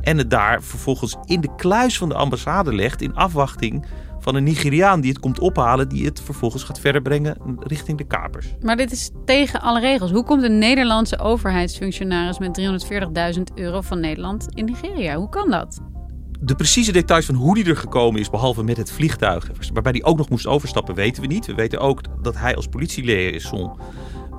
En 0.00 0.18
het 0.18 0.30
daar 0.30 0.62
vervolgens 0.62 1.16
in 1.24 1.40
de 1.40 1.54
kluis 1.56 1.98
van 1.98 2.08
de 2.08 2.14
ambassade 2.14 2.74
legt 2.74 3.02
in 3.02 3.14
afwachting 3.14 3.86
van 4.18 4.34
een 4.34 4.44
Nigeriaan 4.44 5.00
die 5.00 5.10
het 5.10 5.20
komt 5.20 5.38
ophalen, 5.38 5.88
die 5.88 6.04
het 6.04 6.20
vervolgens 6.20 6.62
gaat 6.62 6.80
verder 6.80 7.02
brengen 7.02 7.36
richting 7.58 7.98
de 7.98 8.06
kapers. 8.06 8.54
Maar 8.60 8.76
dit 8.76 8.92
is 8.92 9.10
tegen 9.24 9.60
alle 9.60 9.80
regels. 9.80 10.10
Hoe 10.10 10.24
komt 10.24 10.42
een 10.42 10.58
Nederlandse 10.58 11.18
overheidsfunctionaris 11.18 12.38
met 12.38 12.60
340.000 13.36 13.42
euro 13.54 13.80
van 13.80 14.00
Nederland 14.00 14.46
in 14.54 14.64
Nigeria? 14.64 15.16
Hoe 15.16 15.28
kan 15.28 15.50
dat? 15.50 15.80
De 16.40 16.54
precieze 16.54 16.92
details 16.92 17.26
van 17.26 17.34
hoe 17.34 17.54
die 17.54 17.64
er 17.64 17.76
gekomen 17.76 18.20
is, 18.20 18.30
behalve 18.30 18.62
met 18.64 18.76
het 18.76 18.92
vliegtuig, 18.92 19.50
waarbij 19.72 19.92
hij 19.92 20.04
ook 20.04 20.16
nog 20.16 20.28
moest 20.28 20.46
overstappen, 20.46 20.94
weten 20.94 21.22
we 21.22 21.28
niet. 21.28 21.46
We 21.46 21.54
weten 21.54 21.80
ook 21.80 22.00
dat 22.22 22.36
hij 22.36 22.56
als 22.56 22.66
politieliaison 22.66 23.78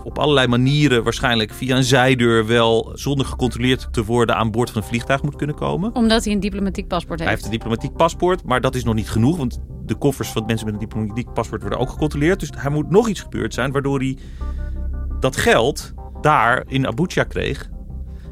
op 0.03 0.19
allerlei 0.19 0.47
manieren, 0.47 1.03
waarschijnlijk 1.03 1.53
via 1.53 1.75
een 1.75 1.83
zijdeur, 1.83 2.45
wel 2.45 2.91
zonder 2.93 3.25
gecontroleerd 3.25 3.87
te 3.91 4.05
worden 4.05 4.35
aan 4.35 4.51
boord 4.51 4.69
van 4.69 4.81
een 4.81 4.87
vliegtuig 4.87 5.23
moet 5.23 5.35
kunnen 5.35 5.55
komen. 5.55 5.95
Omdat 5.95 6.23
hij 6.23 6.33
een 6.33 6.39
diplomatiek 6.39 6.87
paspoort 6.87 7.19
heeft. 7.19 7.23
Hij 7.23 7.31
heeft 7.31 7.45
een 7.45 7.51
diplomatiek 7.51 7.93
paspoort, 7.93 8.43
maar 8.43 8.61
dat 8.61 8.75
is 8.75 8.83
nog 8.83 8.95
niet 8.95 9.09
genoeg, 9.09 9.37
want 9.37 9.59
de 9.85 9.95
koffers 9.95 10.29
van 10.29 10.45
mensen 10.45 10.65
met 10.65 10.73
een 10.73 10.81
diplomatiek 10.81 11.33
paspoort 11.33 11.61
worden 11.61 11.79
ook 11.79 11.89
gecontroleerd. 11.89 12.39
Dus 12.39 12.49
er 12.63 12.71
moet 12.71 12.89
nog 12.89 13.07
iets 13.07 13.21
gebeurd 13.21 13.53
zijn 13.53 13.71
waardoor 13.71 13.99
hij 13.99 14.17
dat 15.19 15.37
geld 15.37 15.93
daar 16.21 16.63
in 16.67 16.87
Abuja 16.87 17.23
kreeg 17.23 17.69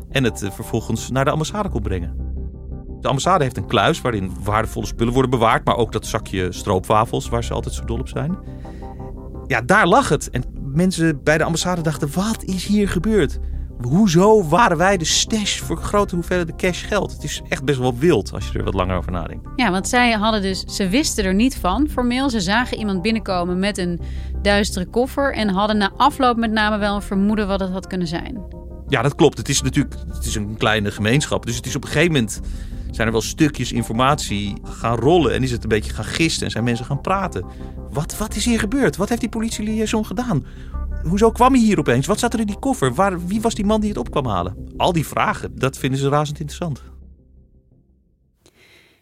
en 0.09 0.23
het 0.23 0.41
eh, 0.41 0.51
vervolgens 0.51 1.09
naar 1.09 1.25
de 1.25 1.31
ambassade 1.31 1.69
kon 1.69 1.81
brengen. 1.81 2.26
De 3.01 3.07
ambassade 3.07 3.43
heeft 3.43 3.57
een 3.57 3.67
kluis 3.67 4.01
waarin 4.01 4.31
waardevolle 4.43 4.85
spullen 4.85 5.13
worden 5.13 5.31
bewaard, 5.31 5.65
maar 5.65 5.75
ook 5.75 5.91
dat 5.91 6.05
zakje 6.05 6.51
stroopwafels 6.51 7.29
waar 7.29 7.43
ze 7.43 7.53
altijd 7.53 7.75
zo 7.75 7.85
dol 7.85 7.99
op 7.99 8.07
zijn. 8.07 8.37
Ja, 9.47 9.61
daar 9.61 9.87
lag 9.87 10.09
het. 10.09 10.29
En 10.29 10.43
mensen 10.73 11.23
bij 11.23 11.37
de 11.37 11.43
ambassade 11.43 11.81
dachten: 11.81 12.09
wat 12.13 12.43
is 12.43 12.65
hier 12.65 12.89
gebeurd? 12.89 13.39
Hoezo 13.81 14.47
waren 14.47 14.77
wij 14.77 14.97
de 14.97 15.05
stash 15.05 15.59
voor 15.59 15.77
grote 15.77 16.15
hoeveelheden 16.15 16.57
cash 16.57 16.87
geld? 16.87 17.11
Het 17.11 17.23
is 17.23 17.41
echt 17.49 17.63
best 17.63 17.79
wel 17.79 17.97
wild 17.97 18.33
als 18.33 18.47
je 18.47 18.57
er 18.57 18.63
wat 18.63 18.73
langer 18.73 18.97
over 18.97 19.11
nadenkt. 19.11 19.49
Ja, 19.55 19.71
want 19.71 19.87
zij 19.87 20.11
hadden 20.11 20.41
dus, 20.41 20.59
ze 20.59 20.89
wisten 20.89 21.25
er 21.25 21.33
niet 21.33 21.57
van 21.57 21.87
formeel. 21.89 22.29
Ze 22.29 22.41
zagen 22.41 22.77
iemand 22.77 23.01
binnenkomen 23.01 23.59
met 23.59 23.77
een 23.77 23.99
duistere 24.41 24.85
koffer 24.85 25.33
en 25.33 25.49
hadden 25.49 25.77
na 25.77 25.91
afloop 25.97 26.37
met 26.37 26.51
name 26.51 26.77
wel 26.77 26.95
een 26.95 27.01
vermoeden 27.01 27.47
wat 27.47 27.59
het 27.59 27.71
had 27.71 27.87
kunnen 27.87 28.07
zijn. 28.07 28.41
Ja, 28.87 29.01
dat 29.01 29.15
klopt. 29.15 29.37
Het 29.37 29.49
is 29.49 29.61
natuurlijk 29.61 29.95
het 30.07 30.25
is 30.25 30.35
een 30.35 30.57
kleine 30.57 30.91
gemeenschap. 30.91 31.45
Dus 31.45 31.55
het 31.55 31.65
is 31.65 31.75
op 31.75 31.83
een 31.83 31.89
gegeven 31.89 32.13
moment 32.13 32.41
zijn 32.97 33.07
er 33.07 33.13
wel 33.13 33.21
stukjes 33.21 33.71
informatie 33.71 34.57
gaan 34.63 34.95
rollen 34.95 35.33
en 35.33 35.43
is 35.43 35.51
het 35.51 35.63
een 35.63 35.69
beetje 35.69 35.93
gaan 35.93 36.05
gisten 36.05 36.45
en 36.45 36.51
zijn 36.51 36.63
mensen 36.63 36.85
gaan 36.85 37.01
praten. 37.01 37.45
Wat, 37.89 38.17
wat 38.17 38.35
is 38.35 38.45
hier 38.45 38.59
gebeurd? 38.59 38.95
Wat 38.95 39.09
heeft 39.09 39.21
die 39.21 39.29
politieliaison 39.29 40.05
gedaan? 40.05 40.45
Hoezo 41.03 41.31
kwam 41.31 41.53
hij 41.53 41.61
hier 41.61 41.79
opeens? 41.79 42.07
Wat 42.07 42.19
zat 42.19 42.33
er 42.33 42.39
in 42.39 42.45
die 42.45 42.59
koffer? 42.59 42.93
Waar, 42.93 43.27
wie 43.27 43.41
was 43.41 43.55
die 43.55 43.65
man 43.65 43.81
die 43.81 43.89
het 43.89 43.97
op 43.97 44.11
kwam 44.11 44.25
halen? 44.25 44.73
Al 44.77 44.93
die 44.93 45.07
vragen, 45.07 45.59
dat 45.59 45.77
vinden 45.77 45.99
ze 45.99 46.09
razend 46.09 46.39
interessant. 46.39 46.83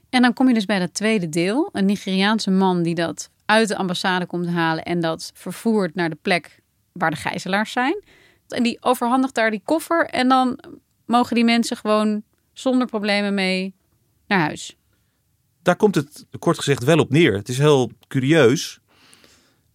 En 0.10 0.22
dan 0.22 0.34
kom 0.34 0.48
je 0.48 0.54
dus 0.54 0.66
bij 0.66 0.80
dat 0.80 0.94
tweede 0.94 1.30
deel. 1.30 1.70
Een 1.72 1.86
Nigeriaanse 1.86 2.52
man 2.52 2.84
die 2.84 2.96
dat 2.96 3.30
uit 3.46 3.68
de 3.68 3.78
ambassade 3.78 4.26
komt 4.26 4.48
halen 4.48 4.84
en 4.84 5.00
dat 5.00 5.32
vervoert 5.34 5.96
naar 5.96 6.10
de 6.10 6.18
plek 6.22 6.60
waar 6.92 7.12
de 7.12 7.18
gijzelaars 7.18 7.72
zijn. 7.72 8.04
En 8.48 8.64
die 8.64 8.78
overhandigt 8.80 9.36
daar 9.36 9.52
die 9.52 9.62
koffer 9.64 10.06
en 10.06 10.28
dan 10.28 10.60
mogen 11.06 11.36
die 11.36 11.46
mensen 11.46 11.78
gewoon 11.78 12.24
zonder 12.54 12.88
problemen 12.88 13.34
mee 13.34 13.75
naar 14.28 14.40
huis. 14.40 14.78
Daar 15.62 15.76
komt 15.76 15.96
het 15.96 16.26
kort 16.40 16.58
gezegd 16.58 16.84
wel 16.84 17.00
op 17.00 17.10
neer. 17.10 17.34
Het 17.34 17.50
is 17.50 17.58
heel 17.58 17.92
curieus. 18.08 18.80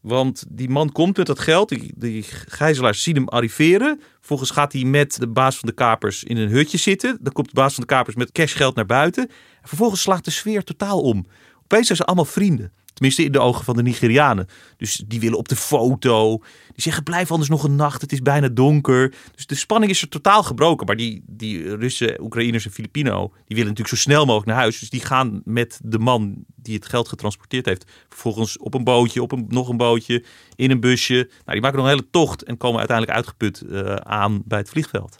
Want 0.00 0.44
die 0.48 0.68
man 0.68 0.92
komt 0.92 1.16
met 1.16 1.26
dat 1.26 1.38
geld, 1.38 1.68
die, 1.68 1.92
die 1.96 2.22
gijzelaars 2.46 3.02
zien 3.02 3.14
hem 3.14 3.28
arriveren. 3.28 4.00
Vervolgens 4.18 4.50
gaat 4.50 4.72
hij 4.72 4.84
met 4.84 5.18
de 5.18 5.28
baas 5.28 5.58
van 5.58 5.68
de 5.68 5.74
kapers 5.74 6.24
in 6.24 6.36
een 6.36 6.48
hutje 6.48 6.78
zitten. 6.78 7.18
Dan 7.20 7.32
komt 7.32 7.48
de 7.48 7.54
baas 7.54 7.74
van 7.74 7.82
de 7.82 7.94
kapers 7.94 8.16
met 8.16 8.32
cashgeld 8.32 8.74
naar 8.74 8.86
buiten. 8.86 9.28
En 9.62 9.68
vervolgens 9.68 10.00
slaat 10.00 10.24
de 10.24 10.30
sfeer 10.30 10.64
totaal 10.64 11.00
om. 11.00 11.26
Opeens 11.62 11.86
zijn 11.86 11.98
ze 11.98 12.04
allemaal 12.04 12.24
vrienden. 12.24 12.72
Tenminste 12.92 13.24
in 13.24 13.32
de 13.32 13.38
ogen 13.38 13.64
van 13.64 13.76
de 13.76 13.82
Nigerianen. 13.82 14.46
Dus 14.76 15.02
die 15.06 15.20
willen 15.20 15.38
op 15.38 15.48
de 15.48 15.56
foto. 15.56 16.36
Die 16.72 16.82
zeggen 16.82 17.02
blijf 17.02 17.30
anders 17.30 17.48
nog 17.48 17.64
een 17.64 17.76
nacht. 17.76 18.00
Het 18.00 18.12
is 18.12 18.22
bijna 18.22 18.48
donker. 18.48 19.14
Dus 19.34 19.46
de 19.46 19.54
spanning 19.54 19.92
is 19.92 20.02
er 20.02 20.08
totaal 20.08 20.42
gebroken. 20.42 20.86
Maar 20.86 20.96
die, 20.96 21.22
die 21.26 21.76
Russen, 21.76 22.22
Oekraïners 22.22 22.64
en 22.64 22.70
Filipino. 22.70 23.18
Die 23.20 23.56
willen 23.56 23.70
natuurlijk 23.70 23.88
zo 23.88 23.96
snel 23.96 24.24
mogelijk 24.24 24.46
naar 24.46 24.56
huis. 24.56 24.78
Dus 24.78 24.90
die 24.90 25.04
gaan 25.04 25.40
met 25.44 25.80
de 25.84 25.98
man 25.98 26.44
die 26.56 26.74
het 26.74 26.86
geld 26.86 27.08
getransporteerd 27.08 27.66
heeft. 27.66 27.90
Vervolgens 28.08 28.58
op 28.58 28.74
een 28.74 28.84
bootje, 28.84 29.22
op 29.22 29.32
een, 29.32 29.46
nog 29.48 29.68
een 29.68 29.76
bootje. 29.76 30.24
In 30.54 30.70
een 30.70 30.80
busje. 30.80 31.14
Nou, 31.14 31.52
die 31.52 31.60
maken 31.60 31.76
nog 31.76 31.86
een 31.86 31.92
hele 31.92 32.10
tocht. 32.10 32.42
En 32.42 32.56
komen 32.56 32.78
uiteindelijk 32.78 33.16
uitgeput 33.16 33.62
uh, 33.66 33.94
aan 33.94 34.42
bij 34.44 34.58
het 34.58 34.68
vliegveld. 34.68 35.18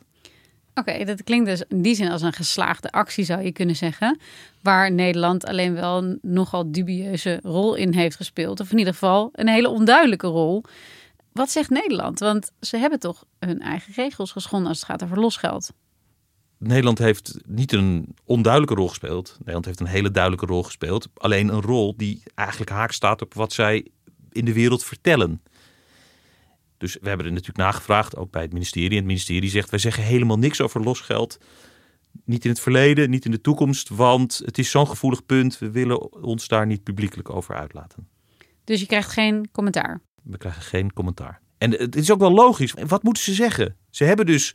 Oké, 0.74 1.04
dat 1.04 1.24
klinkt 1.24 1.46
dus 1.46 1.62
in 1.68 1.82
die 1.82 1.94
zin 1.94 2.10
als 2.10 2.22
een 2.22 2.32
geslaagde 2.32 2.90
actie, 2.90 3.24
zou 3.24 3.42
je 3.42 3.52
kunnen 3.52 3.76
zeggen. 3.76 4.18
Waar 4.62 4.92
Nederland 4.92 5.44
alleen 5.44 5.74
wel 5.74 5.98
een 5.98 6.18
nogal 6.22 6.72
dubieuze 6.72 7.40
rol 7.42 7.74
in 7.74 7.92
heeft 7.92 8.16
gespeeld. 8.16 8.60
Of 8.60 8.72
in 8.72 8.78
ieder 8.78 8.92
geval 8.92 9.28
een 9.32 9.48
hele 9.48 9.68
onduidelijke 9.68 10.26
rol. 10.26 10.64
Wat 11.32 11.50
zegt 11.50 11.70
Nederland? 11.70 12.18
Want 12.18 12.50
ze 12.60 12.76
hebben 12.76 12.98
toch 12.98 13.24
hun 13.38 13.60
eigen 13.60 13.92
regels 13.94 14.32
geschonden 14.32 14.68
als 14.68 14.78
het 14.78 14.86
gaat 14.86 15.02
over 15.02 15.20
losgeld. 15.20 15.70
Nederland 16.58 16.98
heeft 16.98 17.38
niet 17.46 17.72
een 17.72 18.14
onduidelijke 18.24 18.74
rol 18.74 18.88
gespeeld. 18.88 19.34
Nederland 19.38 19.64
heeft 19.64 19.80
een 19.80 19.86
hele 19.86 20.10
duidelijke 20.10 20.46
rol 20.46 20.62
gespeeld. 20.62 21.08
Alleen 21.14 21.48
een 21.48 21.60
rol 21.60 21.94
die 21.96 22.22
eigenlijk 22.34 22.70
haak 22.70 22.92
staat 22.92 23.22
op 23.22 23.34
wat 23.34 23.52
zij 23.52 23.86
in 24.30 24.44
de 24.44 24.52
wereld 24.52 24.84
vertellen. 24.84 25.42
Dus 26.80 26.96
we 27.00 27.08
hebben 27.08 27.26
er 27.26 27.32
natuurlijk 27.32 27.58
nagevraagd, 27.58 28.16
ook 28.16 28.30
bij 28.30 28.42
het 28.42 28.52
ministerie. 28.52 28.90
En 28.90 28.96
het 28.96 29.04
ministerie 29.04 29.50
zegt, 29.50 29.70
wij 29.70 29.78
zeggen 29.78 30.02
helemaal 30.02 30.38
niks 30.38 30.60
over 30.60 30.80
losgeld. 30.82 31.38
Niet 32.24 32.44
in 32.44 32.50
het 32.50 32.60
verleden, 32.60 33.10
niet 33.10 33.24
in 33.24 33.30
de 33.30 33.40
toekomst, 33.40 33.88
want 33.88 34.40
het 34.44 34.58
is 34.58 34.70
zo'n 34.70 34.86
gevoelig 34.86 35.26
punt. 35.26 35.58
We 35.58 35.70
willen 35.70 36.22
ons 36.22 36.48
daar 36.48 36.66
niet 36.66 36.82
publiekelijk 36.82 37.30
over 37.30 37.54
uitlaten. 37.54 38.08
Dus 38.64 38.80
je 38.80 38.86
krijgt 38.86 39.10
geen 39.10 39.50
commentaar? 39.52 40.00
We 40.22 40.36
krijgen 40.36 40.62
geen 40.62 40.92
commentaar. 40.92 41.40
En 41.58 41.70
het 41.70 41.96
is 41.96 42.10
ook 42.10 42.20
wel 42.20 42.32
logisch. 42.32 42.74
Wat 42.86 43.02
moeten 43.02 43.22
ze 43.22 43.34
zeggen? 43.34 43.76
Ze 43.90 44.04
hebben 44.04 44.26
dus 44.26 44.54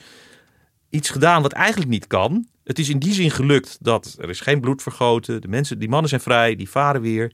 iets 0.90 1.10
gedaan 1.10 1.42
wat 1.42 1.52
eigenlijk 1.52 1.92
niet 1.92 2.08
kan. 2.08 2.48
Het 2.64 2.80
is 2.80 2.90
in 2.90 3.00
die 3.00 3.14
zin 3.14 3.32
gelukt 3.32 3.78
dat 3.82 4.16
er 4.20 4.30
is 4.30 4.40
geen 4.40 4.62
bloed 4.62 4.82
vergoten. 4.82 5.42
De 5.42 5.48
mensen, 5.48 5.80
die 5.80 5.90
mannen 5.90 6.10
zijn 6.10 6.22
vrij, 6.22 6.56
die 6.56 6.70
varen 6.70 7.02
weer. 7.02 7.34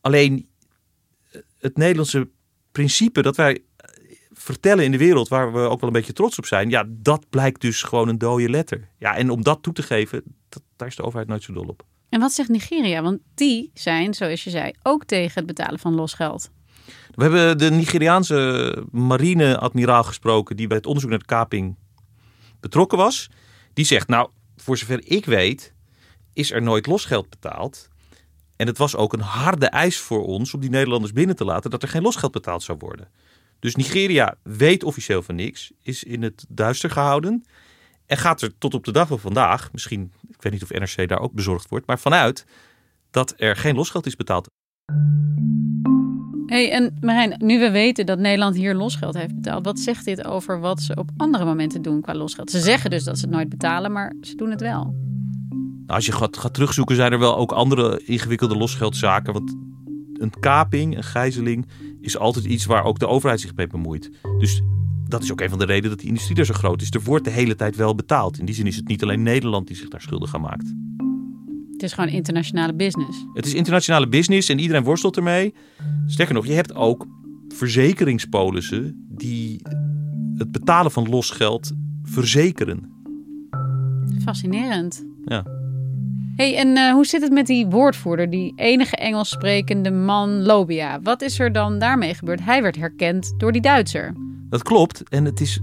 Alleen 0.00 0.48
het 1.58 1.76
Nederlandse 1.76 2.28
principe 2.72 3.22
dat 3.22 3.36
wij 3.36 3.64
vertellen 4.42 4.84
in 4.84 4.90
de 4.90 4.98
wereld 4.98 5.28
waar 5.28 5.52
we 5.52 5.58
ook 5.58 5.80
wel 5.80 5.88
een 5.88 5.96
beetje 5.96 6.12
trots 6.12 6.38
op 6.38 6.46
zijn, 6.46 6.70
ja, 6.70 6.84
dat 6.88 7.28
blijkt 7.30 7.60
dus 7.60 7.82
gewoon 7.82 8.08
een 8.08 8.18
dode 8.18 8.48
letter. 8.48 8.88
Ja, 8.98 9.16
en 9.16 9.30
om 9.30 9.42
dat 9.42 9.62
toe 9.62 9.72
te 9.72 9.82
geven, 9.82 10.22
dat, 10.48 10.62
daar 10.76 10.88
is 10.88 10.96
de 10.96 11.02
overheid 11.02 11.28
nooit 11.28 11.42
zo 11.42 11.52
dol 11.52 11.66
op. 11.66 11.82
En 12.08 12.20
wat 12.20 12.32
zegt 12.32 12.48
Nigeria? 12.48 13.02
Want 13.02 13.20
die 13.34 13.70
zijn, 13.74 14.14
zoals 14.14 14.44
je 14.44 14.50
zei, 14.50 14.72
ook 14.82 15.04
tegen 15.04 15.34
het 15.34 15.46
betalen 15.46 15.78
van 15.78 15.94
losgeld. 15.94 16.50
We 17.14 17.22
hebben 17.22 17.58
de 17.58 17.70
Nigeriaanse 17.70 18.84
marine-admiraal 18.90 20.04
gesproken 20.04 20.56
die 20.56 20.66
bij 20.66 20.76
het 20.76 20.86
onderzoek 20.86 21.10
naar 21.10 21.18
de 21.18 21.24
kaping 21.24 21.76
betrokken 22.60 22.98
was. 22.98 23.30
Die 23.72 23.84
zegt, 23.84 24.08
nou, 24.08 24.30
voor 24.56 24.78
zover 24.78 25.00
ik 25.04 25.24
weet, 25.24 25.74
is 26.32 26.50
er 26.50 26.62
nooit 26.62 26.86
losgeld 26.86 27.30
betaald. 27.30 27.88
En 28.56 28.66
het 28.66 28.78
was 28.78 28.96
ook 28.96 29.12
een 29.12 29.20
harde 29.20 29.66
eis 29.66 29.98
voor 29.98 30.24
ons 30.24 30.54
om 30.54 30.60
die 30.60 30.70
Nederlanders 30.70 31.12
binnen 31.12 31.36
te 31.36 31.44
laten 31.44 31.70
dat 31.70 31.82
er 31.82 31.88
geen 31.88 32.02
losgeld 32.02 32.32
betaald 32.32 32.62
zou 32.62 32.78
worden. 32.80 33.08
Dus 33.62 33.74
Nigeria 33.74 34.34
weet 34.42 34.84
officieel 34.84 35.22
van 35.22 35.34
niks, 35.34 35.72
is 35.82 36.04
in 36.04 36.22
het 36.22 36.44
duister 36.48 36.90
gehouden. 36.90 37.44
En 38.06 38.16
gaat 38.16 38.42
er 38.42 38.58
tot 38.58 38.74
op 38.74 38.84
de 38.84 38.92
dag 38.92 39.08
van 39.08 39.18
vandaag, 39.18 39.72
misschien, 39.72 40.12
ik 40.28 40.42
weet 40.42 40.52
niet 40.52 40.62
of 40.62 40.70
NRC 40.70 41.08
daar 41.08 41.20
ook 41.20 41.32
bezorgd 41.32 41.68
wordt, 41.68 41.86
maar 41.86 41.98
vanuit 41.98 42.46
dat 43.10 43.34
er 43.36 43.56
geen 43.56 43.74
losgeld 43.74 44.06
is 44.06 44.16
betaald. 44.16 44.46
Hey, 46.46 46.70
en 46.70 46.96
Marijn, 47.00 47.34
nu 47.38 47.58
we 47.58 47.70
weten 47.70 48.06
dat 48.06 48.18
Nederland 48.18 48.56
hier 48.56 48.74
losgeld 48.74 49.14
heeft 49.14 49.34
betaald, 49.34 49.64
wat 49.64 49.78
zegt 49.78 50.04
dit 50.04 50.24
over 50.24 50.60
wat 50.60 50.80
ze 50.80 50.94
op 50.94 51.10
andere 51.16 51.44
momenten 51.44 51.82
doen 51.82 52.00
qua 52.00 52.14
losgeld? 52.14 52.50
Ze 52.50 52.60
zeggen 52.60 52.90
dus 52.90 53.04
dat 53.04 53.18
ze 53.18 53.24
het 53.24 53.34
nooit 53.34 53.48
betalen, 53.48 53.92
maar 53.92 54.14
ze 54.20 54.34
doen 54.34 54.50
het 54.50 54.60
wel. 54.60 54.94
Nou, 55.86 55.86
als 55.86 56.06
je 56.06 56.12
gaat, 56.12 56.36
gaat 56.36 56.54
terugzoeken, 56.54 56.96
zijn 56.96 57.12
er 57.12 57.18
wel 57.18 57.36
ook 57.36 57.52
andere 57.52 58.02
ingewikkelde 58.04 58.56
losgeldzaken. 58.56 59.32
Want 59.32 59.56
een 60.22 60.32
kaping, 60.40 60.96
een 60.96 61.04
gijzeling, 61.04 61.66
is 62.00 62.18
altijd 62.18 62.44
iets 62.44 62.64
waar 62.64 62.84
ook 62.84 62.98
de 62.98 63.06
overheid 63.06 63.40
zich 63.40 63.54
mee 63.54 63.66
bemoeit. 63.66 64.10
Dus 64.38 64.62
dat 65.08 65.22
is 65.22 65.32
ook 65.32 65.40
een 65.40 65.48
van 65.48 65.58
de 65.58 65.64
redenen 65.64 65.90
dat 65.90 65.98
die 65.98 66.08
industrie 66.08 66.38
er 66.38 66.44
zo 66.44 66.54
groot 66.54 66.82
is. 66.82 66.90
Er 66.90 67.02
wordt 67.02 67.24
de 67.24 67.30
hele 67.30 67.54
tijd 67.54 67.76
wel 67.76 67.94
betaald. 67.94 68.38
In 68.38 68.44
die 68.44 68.54
zin 68.54 68.66
is 68.66 68.76
het 68.76 68.88
niet 68.88 69.02
alleen 69.02 69.22
Nederland 69.22 69.66
die 69.66 69.76
zich 69.76 69.88
daar 69.88 70.00
schuldig 70.00 70.34
aan 70.34 70.40
maakt. 70.40 70.74
Het 71.72 71.82
is 71.82 71.92
gewoon 71.92 72.10
internationale 72.10 72.74
business. 72.74 73.26
Het 73.32 73.46
is 73.46 73.54
internationale 73.54 74.08
business 74.08 74.48
en 74.48 74.58
iedereen 74.58 74.82
worstelt 74.82 75.16
ermee. 75.16 75.54
Sterker 76.06 76.34
nog, 76.34 76.46
je 76.46 76.52
hebt 76.52 76.74
ook 76.74 77.06
verzekeringspolissen 77.48 79.06
die 79.08 79.60
het 80.36 80.52
betalen 80.52 80.90
van 80.90 81.08
losgeld 81.08 81.72
verzekeren. 82.02 82.90
Fascinerend. 84.22 85.06
Ja. 85.24 85.61
En 86.50 86.76
uh, 86.76 86.92
hoe 86.92 87.06
zit 87.06 87.22
het 87.22 87.32
met 87.32 87.46
die 87.46 87.66
woordvoerder, 87.66 88.30
die 88.30 88.52
enige 88.56 88.96
Engels 88.96 89.28
sprekende 89.28 89.90
man 89.90 90.42
Lobia? 90.42 91.00
Wat 91.00 91.22
is 91.22 91.38
er 91.38 91.52
dan 91.52 91.78
daarmee 91.78 92.14
gebeurd? 92.14 92.44
Hij 92.44 92.62
werd 92.62 92.76
herkend 92.76 93.34
door 93.36 93.52
die 93.52 93.60
Duitser. 93.60 94.14
Dat 94.48 94.62
klopt 94.62 95.08
en 95.08 95.24
het 95.24 95.40
is 95.40 95.60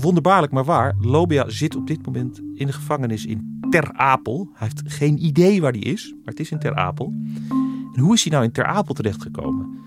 wonderbaarlijk 0.00 0.52
maar 0.52 0.64
waar. 0.64 0.94
Lobia 1.00 1.48
zit 1.48 1.76
op 1.76 1.86
dit 1.86 2.06
moment 2.06 2.40
in 2.54 2.66
de 2.66 2.72
gevangenis 2.72 3.26
in 3.26 3.60
Ter 3.70 3.92
Apel. 3.92 4.48
Hij 4.54 4.68
heeft 4.68 4.92
geen 4.92 5.24
idee 5.24 5.60
waar 5.60 5.72
die 5.72 5.84
is, 5.84 6.14
maar 6.24 6.34
het 6.34 6.40
is 6.40 6.50
in 6.50 6.58
Ter 6.58 6.74
Apel. 6.74 7.12
En 7.94 8.00
hoe 8.00 8.14
is 8.14 8.22
hij 8.22 8.32
nou 8.32 8.44
in 8.44 8.52
Ter 8.52 8.64
Apel 8.64 8.94
terechtgekomen? 8.94 9.78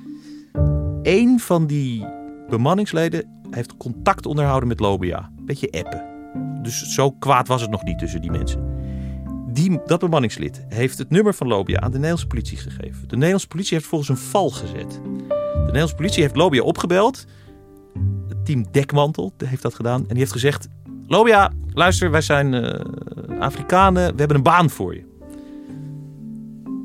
Eén 1.03 1.39
van 1.39 1.67
die 1.67 2.05
bemanningsleden 2.49 3.25
heeft 3.49 3.77
contact 3.77 4.25
onderhouden 4.25 4.67
met 4.67 4.79
Lobia. 4.79 5.31
Beetje 5.41 5.71
appen. 5.71 6.03
Dus 6.61 6.93
zo 6.93 7.11
kwaad 7.11 7.47
was 7.47 7.61
het 7.61 7.71
nog 7.71 7.83
niet 7.83 7.99
tussen 7.99 8.21
die 8.21 8.31
mensen. 8.31 8.70
Die, 9.53 9.79
dat 9.85 9.99
bemanningslid 9.99 10.65
heeft 10.67 10.97
het 10.97 11.09
nummer 11.09 11.33
van 11.33 11.47
Lobia 11.47 11.79
aan 11.79 11.87
de 11.87 11.95
Nederlandse 11.95 12.27
politie 12.27 12.57
gegeven. 12.57 13.07
De 13.07 13.15
Nederlandse 13.15 13.47
politie 13.47 13.77
heeft 13.77 13.89
volgens 13.89 14.09
een 14.09 14.17
val 14.17 14.49
gezet. 14.49 14.91
De 14.91 15.61
Nederlandse 15.65 15.95
politie 15.95 16.21
heeft 16.21 16.35
Lobia 16.35 16.61
opgebeld. 16.61 17.25
Het 18.27 18.45
team 18.45 18.65
Dekmantel 18.71 19.33
heeft 19.37 19.61
dat 19.61 19.75
gedaan. 19.75 20.01
En 20.01 20.07
die 20.07 20.17
heeft 20.17 20.31
gezegd: 20.31 20.67
Lobia, 21.07 21.51
luister, 21.73 22.11
wij 22.11 22.21
zijn 22.21 22.53
uh, 22.53 22.79
Afrikanen. 23.39 24.11
We 24.11 24.17
hebben 24.17 24.37
een 24.37 24.43
baan 24.43 24.69
voor 24.69 24.95
je. 24.95 25.09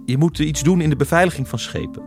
Je 0.04 0.18
moet 0.18 0.38
iets 0.38 0.62
doen 0.62 0.80
in 0.80 0.90
de 0.90 0.96
beveiliging 0.96 1.48
van 1.48 1.58
schepen. 1.58 2.02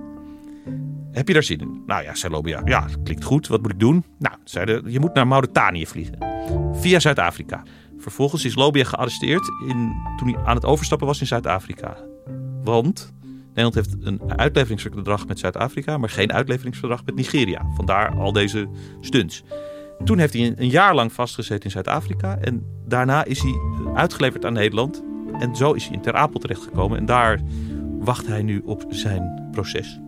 Heb 1.11 1.27
je 1.27 1.33
daar 1.33 1.43
zin 1.43 1.59
in? 1.59 1.83
Nou 1.85 2.03
ja, 2.03 2.15
zei 2.15 2.33
Lobia. 2.33 2.61
Ja, 2.65 2.85
klinkt 3.03 3.23
goed. 3.23 3.47
Wat 3.47 3.61
moet 3.61 3.71
ik 3.71 3.79
doen? 3.79 4.03
Nou, 4.19 4.35
zeiden, 4.43 4.91
je 4.91 4.99
moet 4.99 5.13
naar 5.13 5.27
Mauritanië 5.27 5.85
vliegen. 5.85 6.17
Via 6.73 6.99
Zuid-Afrika. 6.99 7.63
Vervolgens 7.99 8.45
is 8.45 8.55
Lobia 8.55 8.83
gearresteerd 8.83 9.51
in, 9.67 9.93
toen 10.17 10.33
hij 10.33 10.43
aan 10.45 10.55
het 10.55 10.65
overstappen 10.65 11.07
was 11.07 11.19
in 11.19 11.27
Zuid-Afrika. 11.27 11.97
Want 12.63 13.13
Nederland 13.47 13.75
heeft 13.75 13.95
een 13.99 14.39
uitleveringsverdrag 14.39 15.27
met 15.27 15.39
Zuid-Afrika, 15.39 15.97
maar 15.97 16.09
geen 16.09 16.33
uitleveringsverdrag 16.33 17.05
met 17.05 17.15
Nigeria. 17.15 17.65
Vandaar 17.75 18.15
al 18.15 18.31
deze 18.31 18.69
stunts. 19.01 19.43
Toen 20.03 20.17
heeft 20.17 20.33
hij 20.33 20.53
een 20.55 20.69
jaar 20.69 20.95
lang 20.95 21.13
vastgezeten 21.13 21.63
in 21.63 21.71
Zuid-Afrika 21.71 22.37
en 22.37 22.65
daarna 22.87 23.25
is 23.25 23.41
hij 23.41 23.59
uitgeleverd 23.93 24.45
aan 24.45 24.53
Nederland. 24.53 25.03
En 25.39 25.55
zo 25.55 25.73
is 25.73 25.85
hij 25.85 25.93
in 25.93 26.01
Ter 26.01 26.15
Apel 26.15 26.39
terechtgekomen 26.39 26.97
en 26.97 27.05
daar 27.05 27.41
wacht 27.99 28.27
hij 28.27 28.41
nu 28.41 28.61
op 28.65 28.85
zijn 28.89 29.49
proces. 29.51 29.99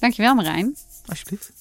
Dankjewel 0.00 0.34
Marijn. 0.34 0.76
Alsjeblieft. 1.06 1.52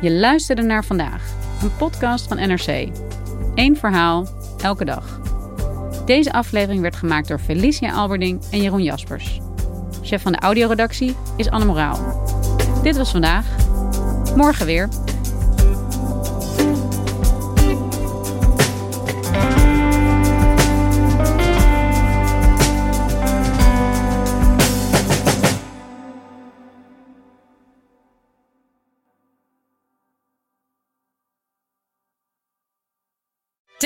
Je 0.00 0.12
luisterde 0.12 0.62
naar 0.62 0.84
vandaag. 0.84 1.22
een 1.62 1.76
podcast 1.76 2.28
van 2.28 2.36
NRC. 2.36 2.88
Eén 3.54 3.76
verhaal, 3.76 4.26
elke 4.62 4.84
dag. 4.84 5.20
Deze 6.04 6.32
aflevering 6.32 6.80
werd 6.82 6.96
gemaakt 6.96 7.28
door 7.28 7.38
Felicia 7.38 7.92
Alberding 7.92 8.42
en 8.50 8.62
Jeroen 8.62 8.82
Jaspers. 8.82 9.40
Chef 10.02 10.22
van 10.22 10.32
de 10.32 10.38
audioredactie 10.38 11.16
is 11.36 11.50
Anne 11.50 11.64
Moraal. 11.64 12.26
Dit 12.82 12.96
was 12.96 13.10
vandaag. 13.10 13.46
Morgen 14.36 14.66
weer. 14.66 14.88